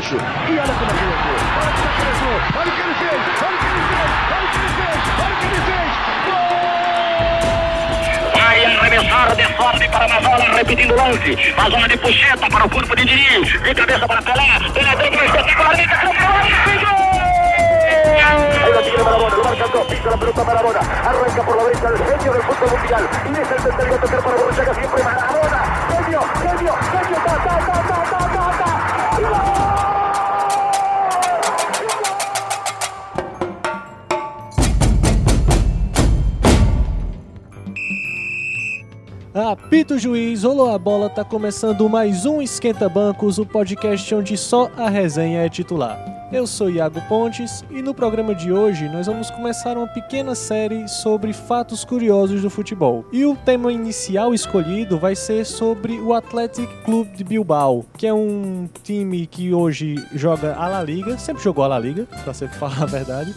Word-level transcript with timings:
Gaúcho. 0.00 0.16
E 0.16 0.58
olha 0.58 0.72
como 0.72 0.90
é 0.90 0.94
que 0.94 1.02
ele 1.04 1.12
entrou. 1.12 1.36
Olha 1.60 1.72
como 1.76 1.88
é 1.88 1.92
que 1.92 2.00
ele 2.00 2.10
entrou. 2.10 2.36
Olha 2.56 2.68
o 2.68 2.74
que 2.74 2.80
ele 2.80 2.94
fez. 2.94 3.20
Olha 3.40 3.52
o 3.52 3.58
que 3.60 3.66
ele 3.66 3.80
fez. 3.90 4.10
Olha 4.30 4.40
o 4.40 4.48
que 4.50 4.56
ele 4.56 4.70
fez. 4.80 5.00
Olha 5.20 5.30
o 5.30 5.36
que 5.36 5.46
ele 5.46 5.60
fez. 5.60 5.92
Vai 8.40 8.58
arremessar 8.64 9.36
de 9.36 9.44
forte 9.54 9.88
para 9.90 10.08
Mazola, 10.08 10.56
repetindo 10.56 10.92
o 10.92 10.96
lance. 10.96 11.54
Mazola 11.54 11.88
de 11.88 11.96
puxeta 11.98 12.48
para 12.48 12.64
o 12.64 12.70
corpo 12.70 12.96
de 12.96 13.04
Diniz. 13.04 13.60
De 13.60 13.74
cabeça 13.74 14.08
para 14.08 14.22
Pelé. 14.22 14.70
Pelé 14.72 14.96
deu 14.96 15.12
para 15.12 15.24
espetacular. 15.26 15.76
Liga, 15.76 16.00
Ahí 18.30 18.72
la 18.72 18.82
tiene 18.82 19.02
Marabona, 19.02 19.36
lo 19.36 19.44
marca 19.44 19.66
dos, 19.66 19.86
pisa 19.86 20.10
la 20.10 20.16
pelota 20.16 20.44
Marabona, 20.44 20.80
arranca 20.80 21.42
por 21.42 21.56
la 21.56 21.64
derecha 21.64 21.88
el 21.88 21.96
genio 21.98 22.32
del 22.32 22.42
fútbol 22.42 22.70
mundial, 22.78 23.08
y 23.24 23.32
es 23.32 23.50
el 23.50 23.62
tercero 23.62 23.94
a 23.94 23.98
tocar 23.98 24.22
para 24.22 24.36
Borruchaga, 24.36 24.74
siempre 24.74 25.02
Marabona, 25.02 25.60
genio, 25.88 26.20
genio, 26.42 26.74
genio, 26.92 27.18
ta, 27.24 27.36
ta, 27.36 27.58
ta, 27.58 27.82
ta, 27.88 28.04
ta, 28.10 28.18
ta. 28.34 28.49
Apito 39.32 39.96
juiz, 39.96 40.42
rolou 40.42 40.74
a 40.74 40.76
bola, 40.76 41.08
tá 41.08 41.22
começando 41.22 41.88
mais 41.88 42.26
um 42.26 42.42
Esquenta 42.42 42.88
Bancos, 42.88 43.38
o 43.38 43.46
podcast 43.46 44.12
onde 44.12 44.36
só 44.36 44.68
a 44.76 44.90
resenha 44.90 45.42
é 45.42 45.48
titular. 45.48 46.28
Eu 46.32 46.48
sou 46.48 46.68
Iago 46.68 47.00
Pontes 47.02 47.64
e 47.70 47.80
no 47.80 47.94
programa 47.94 48.34
de 48.34 48.52
hoje 48.52 48.88
nós 48.88 49.06
vamos 49.06 49.30
começar 49.30 49.76
uma 49.76 49.86
pequena 49.86 50.34
série 50.34 50.88
sobre 50.88 51.32
fatos 51.32 51.84
curiosos 51.84 52.42
do 52.42 52.50
futebol. 52.50 53.04
E 53.12 53.24
o 53.24 53.36
tema 53.36 53.72
inicial 53.72 54.34
escolhido 54.34 54.98
vai 54.98 55.14
ser 55.14 55.46
sobre 55.46 56.00
o 56.00 56.12
Athletic 56.12 56.68
Clube 56.84 57.16
de 57.16 57.22
Bilbao, 57.22 57.86
que 57.96 58.08
é 58.08 58.12
um 58.12 58.68
time 58.82 59.28
que 59.28 59.54
hoje 59.54 59.94
joga 60.12 60.56
a 60.56 60.66
La 60.66 60.82
Liga, 60.82 61.16
sempre 61.18 61.42
jogou 61.44 61.62
a 61.62 61.68
La 61.68 61.78
Liga, 61.78 62.04
pra 62.24 62.34
sempre 62.34 62.58
falar 62.58 62.82
a 62.82 62.86
verdade. 62.86 63.32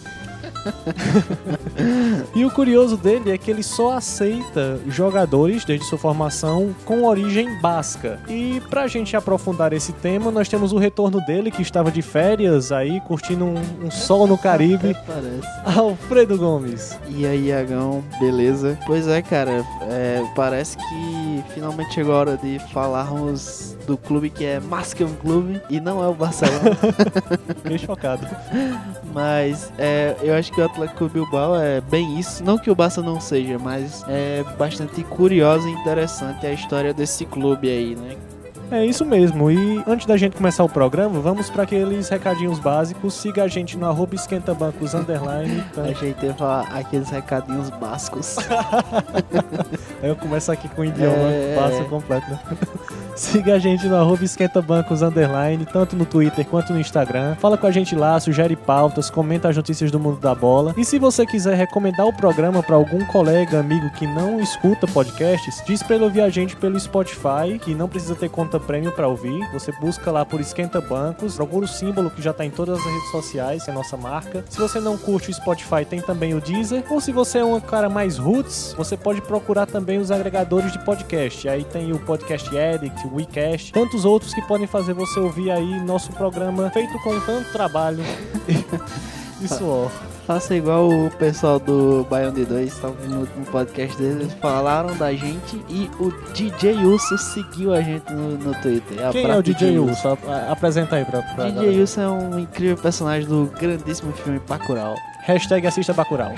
e 2.36 2.46
o 2.46 2.52
curioso 2.52 2.98
dele 2.98 3.32
é 3.32 3.38
que 3.38 3.52
ele 3.52 3.64
só 3.64 3.94
aceita 3.98 4.80
jogadores 4.88 5.66
desde 5.66 5.86
sua 5.86 5.98
formação 5.98 6.76
com 6.86 7.04
origem 7.04 7.60
basca. 7.62 8.20
E 8.28 8.62
pra 8.70 8.88
gente 8.88 9.16
aprofundar 9.16 9.74
esse 9.74 9.94
tema, 9.94 10.32
nós 10.32 10.48
temos 10.48 10.72
o 10.74 10.78
retorno 10.78 11.20
dele 11.26 11.52
que 11.52 11.62
estava 11.62 11.92
de 11.92 12.02
férias 12.02 12.72
aí, 12.72 13.02
curtindo 13.02 13.46
um, 13.46 13.62
um 13.86 13.92
sol 13.92 14.28
no 14.28 14.38
Caribe, 14.44 14.96
Parece. 15.06 15.78
Alfredo 15.78 16.38
Gomes. 16.38 16.98
E 17.10 17.26
aí, 17.26 17.48
Iagão, 17.48 18.04
beleza? 18.20 18.78
Pois 18.86 19.08
é, 19.08 19.22
cara, 19.22 19.66
é, 19.82 20.24
parece 20.36 20.78
que 20.78 21.23
finalmente 21.54 21.94
chegou 21.94 22.14
a 22.16 22.20
hora 22.20 22.38
de 22.38 22.60
falarmos 22.72 23.78
do 23.86 23.98
clube 23.98 24.30
que 24.30 24.46
é 24.46 24.60
mais 24.60 24.94
que 24.94 25.04
um 25.04 25.14
clube 25.16 25.62
e 25.70 25.80
não 25.80 26.04
é 26.04 26.08
o 26.08 26.14
Barcelona. 26.14 26.78
Fiquei 27.64 27.78
chocado. 27.78 28.28
mas 29.14 29.72
é, 29.78 30.16
eu 30.22 30.34
acho 30.36 30.52
que 30.52 30.62
o 30.62 30.66
Atlético 30.66 31.10
Bilbao 31.10 31.56
é 31.56 31.82
bem 31.82 32.20
isso. 32.20 32.44
Não 32.44 32.58
que 32.58 32.72
o 32.72 32.76
Barça 32.76 33.02
não 33.02 33.20
seja, 33.20 33.58
mas 33.60 34.04
é 34.08 34.44
bastante 34.58 35.04
curiosa 35.04 35.68
e 35.68 35.72
interessante 35.72 36.46
a 36.46 36.52
história 36.52 36.94
desse 36.94 37.26
clube 37.26 37.70
aí, 37.70 37.96
né? 37.96 38.16
É 38.76 38.84
isso 38.84 39.06
mesmo. 39.06 39.52
E 39.52 39.84
antes 39.88 40.08
da 40.08 40.18
gente 40.18 40.36
começar 40.36 40.64
o 40.64 40.70
programa, 40.70 41.20
vamos 41.20 41.48
para 41.50 41.62
aqueles 41.62 42.10
recadinhos 42.10 42.58
básicos. 42.58 43.14
Siga 43.14 43.44
a 43.44 43.48
gente 43.48 43.78
no 43.78 43.86
arroba 43.86 44.16
esquentabancos 44.16 44.96
underline. 44.96 45.64
tá? 45.76 45.84
A 45.84 45.94
gente 45.94 46.34
falar 46.34 46.62
aqueles 46.74 47.08
recadinhos 47.10 47.70
bascos. 47.70 48.36
Aí 50.02 50.10
eu 50.10 50.16
começo 50.16 50.52
aqui 50.52 50.68
com 50.70 50.82
o 50.82 50.86
idioma 50.86 51.16
É. 51.16 51.56
passo 51.56 51.86
completo. 51.86 52.30
né? 52.32 52.40
Siga 53.16 53.56
a 53.56 53.60
gente 53.60 53.88
no 53.88 53.96
arroba 53.96 54.24
esquentabancos 54.24 55.02
underline, 55.02 55.66
tanto 55.66 55.96
no 55.96 56.06
Twitter 56.06 56.46
quanto 56.46 56.74
no 56.74 56.80
Instagram. 56.80 57.36
Fala 57.36 57.58
com 57.58 57.68
a 57.68 57.72
gente 57.72 57.96
lá, 57.96 58.20
sugere 58.20 58.56
pautas, 58.56 59.10
comenta 59.10 59.50
as 59.50 59.56
notícias 59.56 59.92
do 59.92 60.00
mundo 60.00 60.20
da 60.20 60.34
bola. 60.34 60.74
E 60.76 60.84
se 60.84 60.98
você 60.98 61.26
quiser 61.26 61.56
recomendar 61.56 62.08
o 62.08 62.14
programa 62.14 62.64
para 62.64 62.76
algum 62.76 63.06
colega, 63.06 63.60
amigo 63.60 63.90
que 63.92 64.08
não 64.08 64.40
escuta 64.40 64.88
podcasts, 64.88 65.62
diz 65.66 65.84
pra 65.84 65.96
ele 65.96 66.06
ouvir 66.06 66.22
a 66.22 66.30
gente 66.30 66.56
pelo 66.56 66.80
Spotify, 66.80 67.60
que 67.62 67.76
não 67.76 67.88
precisa 67.88 68.16
ter 68.16 68.30
conta 68.30 68.60
premium 68.60 68.92
para 68.92 69.08
ouvir. 69.08 69.48
Você 69.52 69.72
busca 69.72 70.12
lá 70.12 70.26
por 70.26 70.42
Esquenta 70.42 70.82
Bancos, 70.82 71.36
procura 71.36 71.66
o 71.66 71.68
símbolo 71.68 72.10
que 72.10 72.22
já 72.22 72.34
tá 72.34 72.44
em 72.44 72.50
todas 72.50 72.80
as 72.80 72.86
redes 72.86 73.12
sociais, 73.12 73.64
que 73.64 73.70
é 73.70 73.74
a 73.74 73.76
nossa 73.76 73.96
marca. 73.96 74.44
Se 74.50 74.58
você 74.58 74.80
não 74.80 74.98
curte 74.98 75.30
o 75.30 75.34
Spotify, 75.34 75.86
tem 75.88 76.02
também 76.02 76.34
o 76.34 76.42
Deezer. 76.42 76.84
Ou 76.90 77.00
se 77.00 77.12
você 77.12 77.40
é 77.40 77.46
um 77.46 77.60
cara 77.60 77.90
mais 77.90 78.18
roots, 78.18 78.74
você 78.78 78.98
pode 78.98 79.22
procurar 79.22 79.66
também 79.66 80.00
os 80.00 80.12
agregadores 80.12 80.72
de 80.72 80.80
podcast. 80.80 81.48
Aí 81.48 81.64
tem 81.64 81.92
o 81.92 82.00
Podcast 82.00 82.50
O 83.06 83.16
WeCast, 83.16 83.72
tantos 83.74 84.06
outros 84.06 84.34
que 84.34 84.42
podem 84.44 84.66
fazer 84.68 84.94
você 84.94 85.20
ouvir 85.20 85.52
aí 85.52 85.80
nosso 85.82 86.12
programa 86.14 86.70
feito 86.70 86.98
com 87.04 87.20
tanto 87.22 87.52
trabalho 87.52 88.04
e 89.42 89.48
suor. 89.48 89.90
Faça 90.26 90.56
igual 90.56 90.88
o 90.88 91.12
pessoal 91.12 91.60
do 91.60 92.08
Baião 92.10 92.32
de 92.32 92.46
2, 92.46 92.78
tava 92.80 92.96
no, 93.08 93.20
no 93.22 93.46
podcast 93.52 93.98
deles, 93.98 94.22
eles 94.22 94.34
falaram 94.36 94.96
da 94.96 95.12
gente 95.14 95.62
e 95.68 95.92
o 96.00 96.14
DJ 96.34 96.76
Uso 96.86 97.18
seguiu 97.18 97.74
a 97.74 97.82
gente 97.82 98.10
no, 98.14 98.38
no 98.38 98.54
Twitter. 98.62 99.12
Quem 99.12 99.30
é 99.30 99.36
o 99.38 99.44
DJ 99.44 99.76
a- 100.30 100.52
Apresenta 100.54 100.96
aí 100.96 101.04
pra, 101.04 101.22
pra 101.22 101.44
DJ 101.50 101.56
galera. 101.66 101.84
Uso 101.84 102.00
é 102.00 102.08
um 102.08 102.40
incrível 102.40 102.78
personagem 102.78 103.28
do 103.28 103.52
grandíssimo 103.60 104.14
filme 104.14 104.40
Bacurau. 104.48 104.96
Hashtag 105.24 105.68
assista 105.68 105.92
Bacurau. 105.92 106.32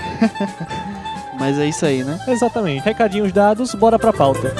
Mas 1.38 1.56
é 1.58 1.66
isso 1.68 1.86
aí, 1.86 2.02
né? 2.02 2.18
Exatamente. 2.26 2.82
Recadinhos 2.82 3.30
dados, 3.32 3.72
bora 3.74 3.98
pra 4.00 4.12
pauta. 4.12 4.52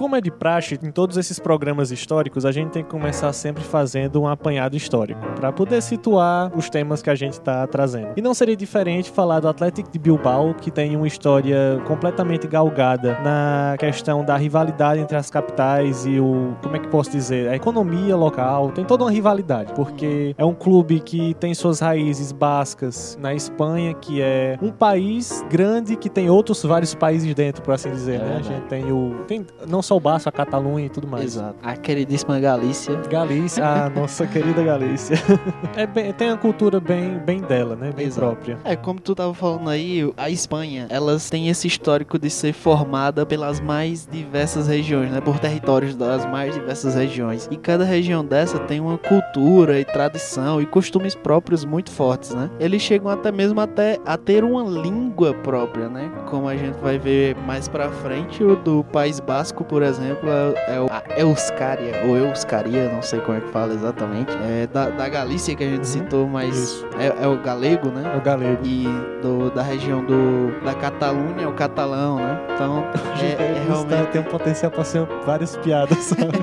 Como 0.00 0.16
é 0.16 0.20
de 0.22 0.30
praxe, 0.30 0.78
em 0.82 0.90
todos 0.90 1.18
esses 1.18 1.38
programas 1.38 1.90
históricos, 1.90 2.46
a 2.46 2.50
gente 2.52 2.70
tem 2.70 2.82
que 2.82 2.88
começar 2.88 3.30
sempre 3.34 3.62
fazendo 3.62 4.18
um 4.22 4.26
apanhado 4.26 4.74
histórico, 4.74 5.20
para 5.36 5.52
poder 5.52 5.82
situar 5.82 6.50
os 6.56 6.70
temas 6.70 7.02
que 7.02 7.10
a 7.10 7.14
gente 7.14 7.34
está 7.34 7.66
trazendo. 7.66 8.14
E 8.16 8.22
não 8.22 8.32
seria 8.32 8.56
diferente 8.56 9.10
falar 9.10 9.40
do 9.40 9.48
Atlético 9.48 9.92
de 9.92 9.98
Bilbao, 9.98 10.54
que 10.54 10.70
tem 10.70 10.96
uma 10.96 11.06
história 11.06 11.82
completamente 11.86 12.46
galgada 12.46 13.18
na 13.22 13.76
questão 13.78 14.24
da 14.24 14.38
rivalidade 14.38 15.02
entre 15.02 15.18
as 15.18 15.30
capitais 15.30 16.06
e 16.06 16.18
o, 16.18 16.56
como 16.62 16.76
é 16.76 16.78
que 16.78 16.88
posso 16.88 17.10
dizer, 17.10 17.50
a 17.50 17.56
economia 17.56 18.16
local, 18.16 18.70
tem 18.72 18.86
toda 18.86 19.04
uma 19.04 19.10
rivalidade, 19.10 19.74
porque 19.74 20.34
é 20.38 20.44
um 20.46 20.54
clube 20.54 21.00
que 21.00 21.34
tem 21.34 21.52
suas 21.52 21.78
raízes 21.78 22.32
bascas 22.32 23.18
na 23.20 23.34
Espanha, 23.34 23.92
que 23.92 24.22
é 24.22 24.56
um 24.62 24.70
país 24.70 25.44
grande 25.50 25.94
que 25.94 26.08
tem 26.08 26.30
outros 26.30 26.62
vários 26.62 26.94
países 26.94 27.34
dentro, 27.34 27.60
por 27.60 27.74
assim 27.74 27.90
dizer, 27.90 28.14
É 28.14 28.18
né? 28.18 28.24
A 28.24 28.28
verdade. 28.38 28.48
gente 28.48 28.66
tem 28.66 28.90
o 28.90 29.10
tem 29.28 29.46
não 29.68 29.82
só 29.89 29.89
o 29.96 30.00
Barça, 30.00 30.28
a 30.28 30.32
Catalunha 30.32 30.86
e 30.86 30.88
tudo 30.88 31.06
mais. 31.06 31.24
Exato. 31.36 31.56
A 31.62 31.76
queridíssima 31.76 32.38
Galícia. 32.40 32.94
Galícia, 33.10 33.64
a 33.66 33.90
nossa 33.90 34.26
querida 34.26 34.62
Galícia. 34.62 35.16
É 35.76 35.86
bem- 35.86 36.12
tem 36.12 36.30
a 36.30 36.36
cultura 36.36 36.80
bem, 36.80 37.18
bem 37.18 37.40
dela, 37.40 37.76
né? 37.76 37.92
Bem 37.94 38.06
Exato. 38.06 38.26
própria. 38.26 38.58
É, 38.64 38.74
como 38.76 39.00
tu 39.00 39.14
tava 39.14 39.32
falando 39.32 39.70
aí, 39.70 40.12
a 40.16 40.28
Espanha, 40.28 40.86
elas 40.90 41.30
têm 41.30 41.48
esse 41.48 41.66
histórico 41.66 42.18
de 42.18 42.28
ser 42.28 42.52
formada 42.52 43.24
pelas 43.24 43.60
mais 43.60 44.06
diversas 44.10 44.66
regiões, 44.66 45.10
né? 45.10 45.20
Por 45.20 45.38
territórios 45.38 45.94
das 45.96 46.26
mais 46.26 46.54
diversas 46.54 46.94
regiões. 46.94 47.48
E 47.50 47.56
cada 47.56 47.84
região 47.84 48.24
dessa 48.24 48.58
tem 48.58 48.80
uma 48.80 48.98
cultura 48.98 49.78
e 49.78 49.84
tradição 49.84 50.60
e 50.60 50.66
costumes 50.66 51.14
próprios 51.14 51.64
muito 51.64 51.90
fortes, 51.90 52.34
né? 52.34 52.50
Eles 52.58 52.82
chegam 52.82 53.10
até 53.10 53.30
mesmo 53.32 53.60
até 53.60 53.98
a 54.04 54.16
ter 54.16 54.44
uma 54.44 54.62
língua 54.62 55.32
própria, 55.34 55.88
né? 55.88 56.10
Como 56.28 56.48
a 56.48 56.56
gente 56.56 56.78
vai 56.80 56.98
ver 56.98 57.36
mais 57.46 57.68
pra 57.68 57.88
frente, 57.90 58.42
o 58.42 58.56
do 58.56 58.84
País 58.84 59.20
Basco, 59.20 59.64
por 59.64 59.79
exemplo, 59.82 60.28
é, 60.30 60.74
é 60.74 61.14
a 61.16 61.20
Euskaria, 61.20 62.02
ou 62.06 62.16
Euskaria, 62.16 62.90
não 62.92 63.02
sei 63.02 63.20
como 63.20 63.38
é 63.38 63.40
que 63.40 63.48
fala 63.50 63.72
exatamente. 63.74 64.32
É 64.42 64.66
da, 64.72 64.88
da 64.90 65.08
Galícia 65.08 65.54
que 65.54 65.64
a 65.64 65.66
gente 65.68 65.78
Uhum. 65.80 65.84
citou, 65.84 66.26
mas 66.28 66.84
é, 66.98 67.24
é 67.24 67.26
o 67.26 67.36
galego, 67.38 67.88
né? 67.88 68.10
É 68.14 68.16
o 68.16 68.20
galego. 68.20 68.60
e 68.64 68.84
do- 69.22 69.50
da 69.50 69.62
região 69.62 70.04
do, 70.04 70.50
da 70.64 70.74
Catalunha, 70.74 71.48
o 71.48 71.52
catalão, 71.52 72.16
né? 72.16 72.38
Então, 72.54 72.84
é, 73.22 73.42
é 73.42 73.64
realmente, 73.66 74.08
tem 74.12 74.20
um 74.20 74.24
potencial 74.24 74.70
pra 74.70 74.84
ser 74.84 75.04
várias 75.24 75.56
piadas, 75.56 75.98
sabe? 75.98 76.38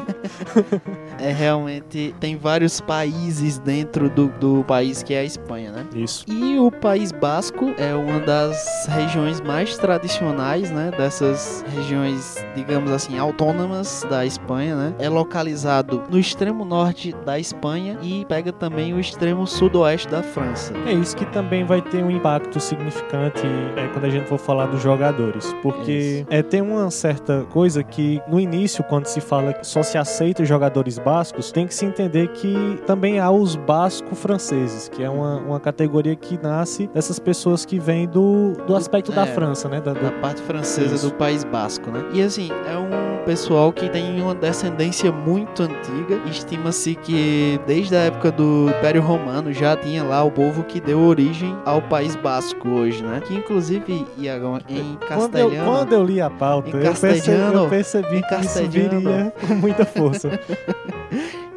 é 1.20 1.32
realmente. 1.32 2.14
Tem 2.20 2.36
vários 2.38 2.80
países 2.82 3.58
dentro 3.60 4.10
do, 4.10 4.28
do 4.28 4.64
país 4.64 5.02
que 5.04 5.14
é 5.14 5.20
a 5.20 5.24
Espanha, 5.24 5.72
né? 5.72 5.86
Isso. 5.96 6.26
E 6.28 6.58
o 6.60 6.72
País 6.72 7.12
Basco 7.12 7.74
é 7.78 7.94
uma 7.94 8.20
das 8.20 8.88
regiões 8.90 9.42
mais 9.42 9.78
tradicionais, 9.78 10.70
né? 10.72 10.92
Dessas 10.98 11.64
regiões, 11.76 12.36
digamos 12.56 12.92
assim, 12.92 13.18
autônomas 13.28 14.06
da 14.10 14.26
Espanha, 14.26 14.76
né? 14.76 14.94
É 15.00 15.10
localizado 15.10 16.04
no 16.10 16.18
extremo 16.20 16.66
norte 16.66 17.14
da 17.26 17.40
Espanha 17.40 17.98
e 18.02 18.26
pega 18.26 18.52
também 18.52 18.94
o 18.94 19.00
extremo 19.00 19.46
sudoeste 19.46 20.08
da 20.08 20.24
França. 20.24 20.74
É 20.86 20.94
isso 20.94 21.16
que 21.16 21.26
também 21.26 21.64
vai 21.66 21.82
ter 21.82 22.04
um 22.04 22.10
impacto 22.12 22.60
significante 22.60 23.42
é, 23.76 23.88
quando 23.90 24.06
a 24.06 24.10
gente 24.10 24.28
for 24.28 24.38
falar 24.38 24.66
dos 24.68 24.82
jogadores. 24.82 25.54
Porque 25.62 26.26
é, 26.30 26.42
tem 26.42 26.62
uma 26.62 26.90
certa 26.92 27.46
coisa 27.52 27.84
que 27.84 28.22
no 28.28 28.40
início, 28.40 28.84
quando 28.84 29.06
se 29.08 29.22
fala 29.22 29.54
que 29.54 29.66
só 29.68 29.84
se 29.84 29.98
aceita 29.98 30.44
jogadores 30.46 30.98
bascos, 31.00 31.52
tem 31.52 31.68
que 31.68 31.74
se 31.74 31.86
entender 31.86 32.30
que 32.30 32.82
também 32.86 33.20
há 33.20 33.30
os 33.30 33.56
basco-franceses, 33.56 34.90
que 34.90 35.04
é 35.04 35.10
uma, 35.10 35.38
uma 35.38 35.60
categoria 35.60 36.16
que 36.16 36.40
nasce 36.42 36.88
dessas 36.94 37.20
pessoas 37.20 37.66
que 37.66 37.80
vêm 37.80 38.08
do, 38.08 38.54
do 38.66 38.76
aspecto 38.76 39.12
da 39.12 39.24
É, 39.24 39.28
França, 39.28 39.68
né? 39.68 39.82
Da, 39.82 39.94
da 39.94 40.08
da- 40.08 40.12
parte 40.22 40.42
francesa 40.42 40.96
Isso. 40.96 41.10
do 41.10 41.16
País 41.16 41.44
Basco, 41.44 41.92
né? 41.92 42.04
E 42.14 42.22
assim, 42.22 42.50
é 42.66 42.78
um 42.78 43.17
pessoal 43.28 43.74
que 43.74 43.90
tem 43.90 44.22
uma 44.22 44.34
descendência 44.34 45.12
muito 45.12 45.64
antiga. 45.64 46.18
Estima-se 46.32 46.96
que 46.96 47.60
desde 47.68 47.94
a 47.94 48.00
época 48.00 48.32
do 48.32 48.70
Império 48.70 49.02
Romano 49.02 49.52
já 49.52 49.76
tinha 49.76 50.02
lá 50.02 50.24
o 50.24 50.32
povo 50.32 50.64
que 50.64 50.80
deu 50.80 51.02
origem 51.02 51.54
ao 51.66 51.82
País 51.82 52.16
Basco 52.16 52.70
hoje, 52.70 53.04
né? 53.04 53.20
Que 53.20 53.36
inclusive, 53.36 54.06
Iagão, 54.18 54.58
em 54.70 54.98
Quando 55.06 55.36
eu, 55.36 55.50
castelhano... 55.50 55.72
quando 55.72 55.92
eu 55.94 56.04
li 56.06 56.22
a 56.22 56.30
pauta, 56.30 56.70
Em 56.70 56.74
eu 56.74 56.80
percebi, 56.80 57.16
castelhano, 57.16 57.64
eu 57.64 57.70
percebi 57.70 58.08
que 58.08 58.36
isso 58.36 58.54
castelhano. 58.62 59.00
viria 59.02 59.34
com 59.46 59.56
muita 59.56 59.86
força. 59.86 60.40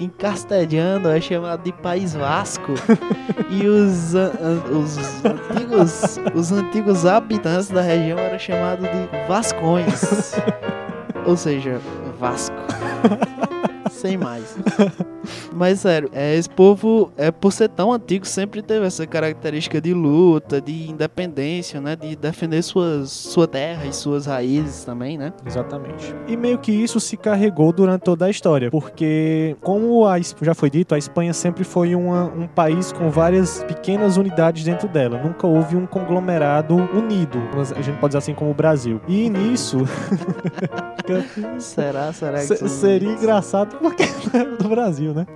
Em 0.01 0.09
castelhano 0.09 1.11
é 1.11 1.21
chamado 1.21 1.63
de 1.63 1.73
País 1.73 2.15
Vasco 2.15 2.73
e 3.51 3.67
os, 3.67 4.15
os 4.73 4.97
antigos 5.23 6.19
os 6.35 6.53
antigos 6.53 7.05
habitantes 7.05 7.69
da 7.69 7.83
região 7.83 8.19
eram 8.19 8.39
chamados 8.39 8.89
de 8.89 9.29
Vascões, 9.29 10.35
ou 11.27 11.37
seja, 11.37 11.81
Vasco. 12.19 12.57
Sem 13.91 14.17
mais. 14.17 14.57
Mas 15.53 15.81
sério, 15.81 16.09
é, 16.15 16.35
esse 16.37 16.49
povo, 16.49 17.13
é 17.17 17.31
por 17.31 17.53
ser 17.53 17.69
tão 17.69 17.93
antigo, 17.93 18.25
sempre 18.27 18.63
teve 18.63 18.87
essa 18.87 19.07
característica 19.07 19.81
de 19.81 19.93
luta, 19.93 20.61
de 20.61 20.89
independência, 20.89 21.81
né? 21.81 21.95
De 21.97 22.17
defender 22.17 22.63
suas, 22.63 23.11
sua 23.11 23.47
terra 23.47 23.85
e 23.87 23.93
suas 23.93 24.27
raízes 24.27 24.85
também, 24.85 25.19
né? 25.19 25.33
Exatamente. 25.45 26.15
E 26.27 26.37
meio 26.37 26.59
que 26.59 26.73
isso 26.73 26.99
se 27.01 27.17
carregou 27.17 27.73
durante 27.73 28.03
toda 28.03 28.25
a 28.27 28.31
história, 28.31 28.71
porque, 28.71 29.57
como 29.61 30.07
a 30.07 30.19
já 30.21 30.55
foi 30.55 30.71
dito, 30.71 30.95
a 30.95 30.99
Espanha 30.99 31.33
sempre 31.35 31.65
foi 31.65 31.95
uma- 31.95 32.25
um 32.27 32.47
país 32.47 32.93
com 32.93 33.11
várias 33.11 33.63
pequenas 33.65 34.17
unidades 34.17 34.65
dentro 34.65 34.89
dela. 34.89 35.21
Nunca 35.23 35.47
houve 35.47 35.77
um 35.77 35.87
conglomerado 35.87 36.77
unido, 36.77 37.39
mas 37.55 37.73
a 37.73 37.81
gente 37.83 37.99
pode 37.99 38.11
dizer 38.13 38.19
assim 38.19 38.35
como 38.35 38.51
o 38.53 38.55
Brasil. 38.55 39.01
E 39.09 39.29
nisso. 39.29 39.79
Será? 41.59 42.13
Será 42.13 42.39
que 42.39 42.69
seria 42.69 43.11
engraçado 43.13 43.80
porque 43.81 44.05
do 44.61 44.69
Brasil, 44.69 45.12
né? 45.12 45.27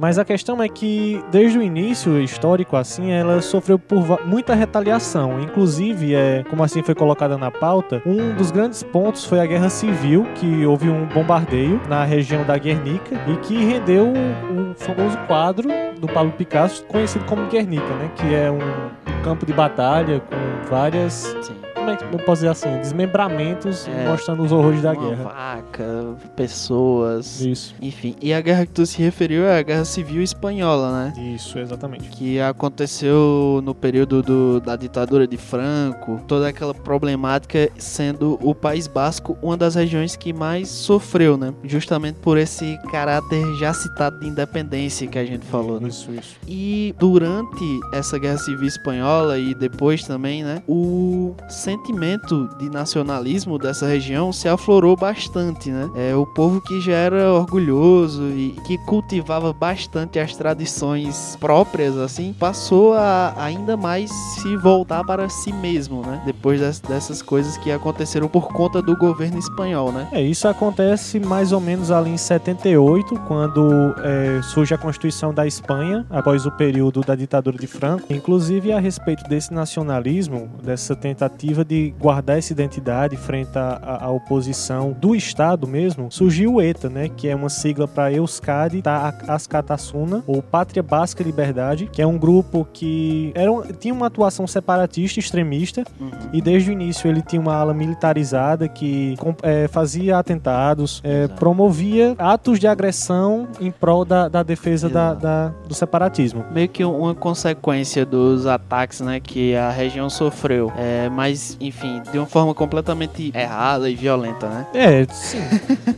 Mas 0.00 0.18
a 0.18 0.24
questão 0.24 0.62
é 0.62 0.66
que, 0.66 1.22
desde 1.30 1.58
o 1.58 1.62
início 1.62 2.18
histórico, 2.22 2.74
assim, 2.74 3.10
ela 3.10 3.42
sofreu 3.42 3.78
por 3.78 4.26
muita 4.26 4.54
retaliação. 4.54 5.38
Inclusive, 5.38 6.14
é, 6.14 6.42
como 6.48 6.64
assim 6.64 6.82
foi 6.82 6.94
colocada 6.94 7.36
na 7.36 7.50
pauta, 7.50 8.00
um 8.06 8.34
dos 8.34 8.50
grandes 8.50 8.82
pontos 8.82 9.26
foi 9.26 9.40
a 9.40 9.44
Guerra 9.44 9.68
Civil, 9.68 10.26
que 10.36 10.64
houve 10.64 10.88
um 10.88 11.04
bombardeio 11.04 11.78
na 11.86 12.02
região 12.02 12.46
da 12.46 12.56
Guernica 12.56 13.14
e 13.28 13.36
que 13.42 13.62
rendeu 13.62 14.06
o, 14.06 14.70
o 14.70 14.74
famoso 14.74 15.18
quadro 15.26 15.68
do 16.00 16.06
Pablo 16.06 16.32
Picasso, 16.32 16.82
conhecido 16.86 17.26
como 17.26 17.46
Guernica, 17.48 17.94
né? 17.96 18.10
Que 18.16 18.34
é 18.34 18.50
um, 18.50 18.56
um 18.56 19.22
campo 19.22 19.44
de 19.44 19.52
batalha 19.52 20.20
com 20.20 20.70
várias, 20.70 21.36
Sim. 21.42 21.59
Que 21.96 22.04
eu 22.04 22.18
posso 22.20 22.42
dizer 22.42 22.48
assim, 22.48 22.76
desmembramentos 22.78 23.86
É. 23.88 24.08
mostrando 24.08 24.42
os 24.42 24.52
horrores 24.52 24.82
da 24.82 24.94
guerra. 24.94 25.24
vaca, 25.24 26.14
pessoas, 26.36 27.40
Isso. 27.40 27.74
enfim. 27.80 28.14
E 28.20 28.32
a 28.32 28.40
guerra 28.40 28.66
que 28.66 28.72
tu 28.72 28.84
se 28.86 29.00
referiu 29.02 29.44
é 29.44 29.58
a 29.58 29.62
Guerra 29.62 29.84
Civil 29.84 30.22
Espanhola, 30.22 30.92
né? 30.92 31.34
Isso, 31.34 31.58
exatamente. 31.58 32.08
Que 32.10 32.40
aconteceu 32.40 33.60
no 33.64 33.74
período 33.74 34.22
do- 34.22 34.60
da 34.60 34.76
ditadura 34.76 35.26
de 35.26 35.36
Franco, 35.36 36.20
toda 36.26 36.48
aquela 36.48 36.74
problemática 36.74 37.70
sendo 37.78 38.38
o 38.42 38.54
País 38.54 38.86
Basco 38.86 39.36
uma 39.42 39.56
das 39.56 39.74
regiões 39.74 40.16
que 40.16 40.32
mais 40.32 40.68
sofreu, 40.68 41.36
né? 41.36 41.52
Justamente 41.64 42.16
por 42.20 42.38
esse 42.38 42.78
caráter 42.90 43.44
já 43.56 43.72
citado 43.72 44.18
de 44.20 44.28
independência 44.28 45.06
que 45.06 45.18
a 45.18 45.24
gente 45.24 45.44
falou, 45.46 45.80
né? 45.80 45.88
Isso, 45.88 46.10
isso. 46.12 46.36
E 46.46 46.94
durante 46.98 47.64
essa 47.92 48.18
guerra 48.18 48.38
civil 48.38 48.66
espanhola 48.66 49.38
e 49.38 49.54
depois 49.54 50.04
também, 50.04 50.42
né, 50.44 50.62
o 50.68 51.34
sentimento 51.80 52.48
de 52.58 52.68
nacionalismo 52.68 53.58
dessa 53.58 53.86
região 53.86 54.32
se 54.32 54.48
aflorou 54.48 54.94
bastante, 54.96 55.70
né? 55.70 55.90
É 55.94 56.14
o 56.14 56.26
povo 56.26 56.60
que 56.60 56.80
já 56.80 56.92
era 56.92 57.32
orgulhoso 57.32 58.24
e 58.28 58.54
que 58.66 58.76
cultivava 58.78 59.52
bastante 59.52 60.18
as 60.18 60.36
tradições 60.36 61.36
próprias, 61.40 61.96
assim, 61.96 62.34
passou 62.38 62.92
a 62.94 63.34
ainda 63.38 63.76
mais 63.76 64.10
se 64.10 64.56
voltar 64.58 65.02
para 65.04 65.28
si 65.28 65.52
mesmo, 65.52 66.02
né? 66.02 66.22
Depois 66.26 66.60
das- 66.60 66.80
dessas 66.80 67.22
coisas 67.22 67.56
que 67.58 67.70
aconteceram 67.72 68.28
por 68.28 68.48
conta 68.48 68.82
do 68.82 68.96
governo 68.96 69.38
espanhol, 69.38 69.90
né? 69.90 70.06
É, 70.12 70.22
isso 70.22 70.46
acontece 70.46 71.18
mais 71.18 71.50
ou 71.52 71.60
menos 71.60 71.90
ali 71.90 72.10
em 72.10 72.16
78, 72.18 73.18
quando 73.26 73.94
é, 74.04 74.40
surge 74.42 74.74
a 74.74 74.78
Constituição 74.78 75.32
da 75.32 75.46
Espanha, 75.46 76.04
após 76.10 76.44
o 76.46 76.50
período 76.52 77.00
da 77.00 77.14
ditadura 77.14 77.56
de 77.56 77.66
Franco. 77.66 78.12
Inclusive, 78.12 78.72
a 78.72 78.78
respeito 78.78 79.24
desse 79.28 79.52
nacionalismo, 79.52 80.50
dessa 80.62 80.94
tentativa 80.94 81.59
de 81.64 81.94
guardar 81.98 82.38
essa 82.38 82.52
identidade 82.52 83.16
frente 83.16 83.56
à, 83.56 83.98
à- 84.04 84.10
oposição 84.10 84.92
do 84.98 85.14
Estado 85.14 85.66
mesmo, 85.66 86.08
surgiu 86.10 86.54
o 86.54 86.62
ETA, 86.62 86.88
né, 86.88 87.08
que 87.08 87.28
é 87.28 87.34
uma 87.34 87.48
sigla 87.48 87.86
para 87.88 88.12
Euskadi 88.12 88.82
Ta- 88.82 89.14
Askatasuna, 89.28 90.22
ou 90.26 90.42
Pátria 90.42 90.82
Basca 90.82 91.22
Liberdade, 91.22 91.88
que 91.92 92.00
é 92.02 92.06
um 92.06 92.18
grupo 92.18 92.66
que 92.72 93.32
era 93.34 93.50
tinha 93.78 93.92
uma 93.94 94.06
atuação 94.06 94.46
separatista 94.46 95.18
extremista 95.20 95.84
e 96.32 96.40
desde 96.40 96.70
o 96.70 96.72
início 96.72 97.08
ele 97.08 97.22
tinha 97.22 97.40
uma 97.40 97.54
ala 97.54 97.74
militarizada 97.74 98.68
que 98.68 99.16
é, 99.42 99.68
fazia 99.68 100.18
atentados, 100.18 101.00
é, 101.04 101.28
promovia 101.28 102.14
atos 102.18 102.58
de 102.58 102.66
agressão 102.66 103.48
em 103.60 103.70
prol 103.70 104.04
da, 104.04 104.28
da 104.28 104.42
defesa 104.42 104.88
da- 104.88 105.14
da- 105.14 105.48
do 105.66 105.74
separatismo. 105.74 106.44
meio 106.52 106.68
que 106.68 106.84
uma 106.84 107.14
consequência 107.14 108.04
dos 108.06 108.46
ataques 108.46 109.00
né, 109.00 109.20
que 109.20 109.54
a 109.56 109.70
região 109.70 110.08
sofreu. 110.10 110.72
É, 110.76 111.08
mas, 111.08 111.49
enfim, 111.60 112.02
de 112.12 112.18
uma 112.18 112.26
forma 112.26 112.54
completamente 112.54 113.32
errada 113.34 113.88
e 113.88 113.94
violenta, 113.94 114.48
né? 114.48 114.66
É, 114.74 115.06
sim. 115.12 115.38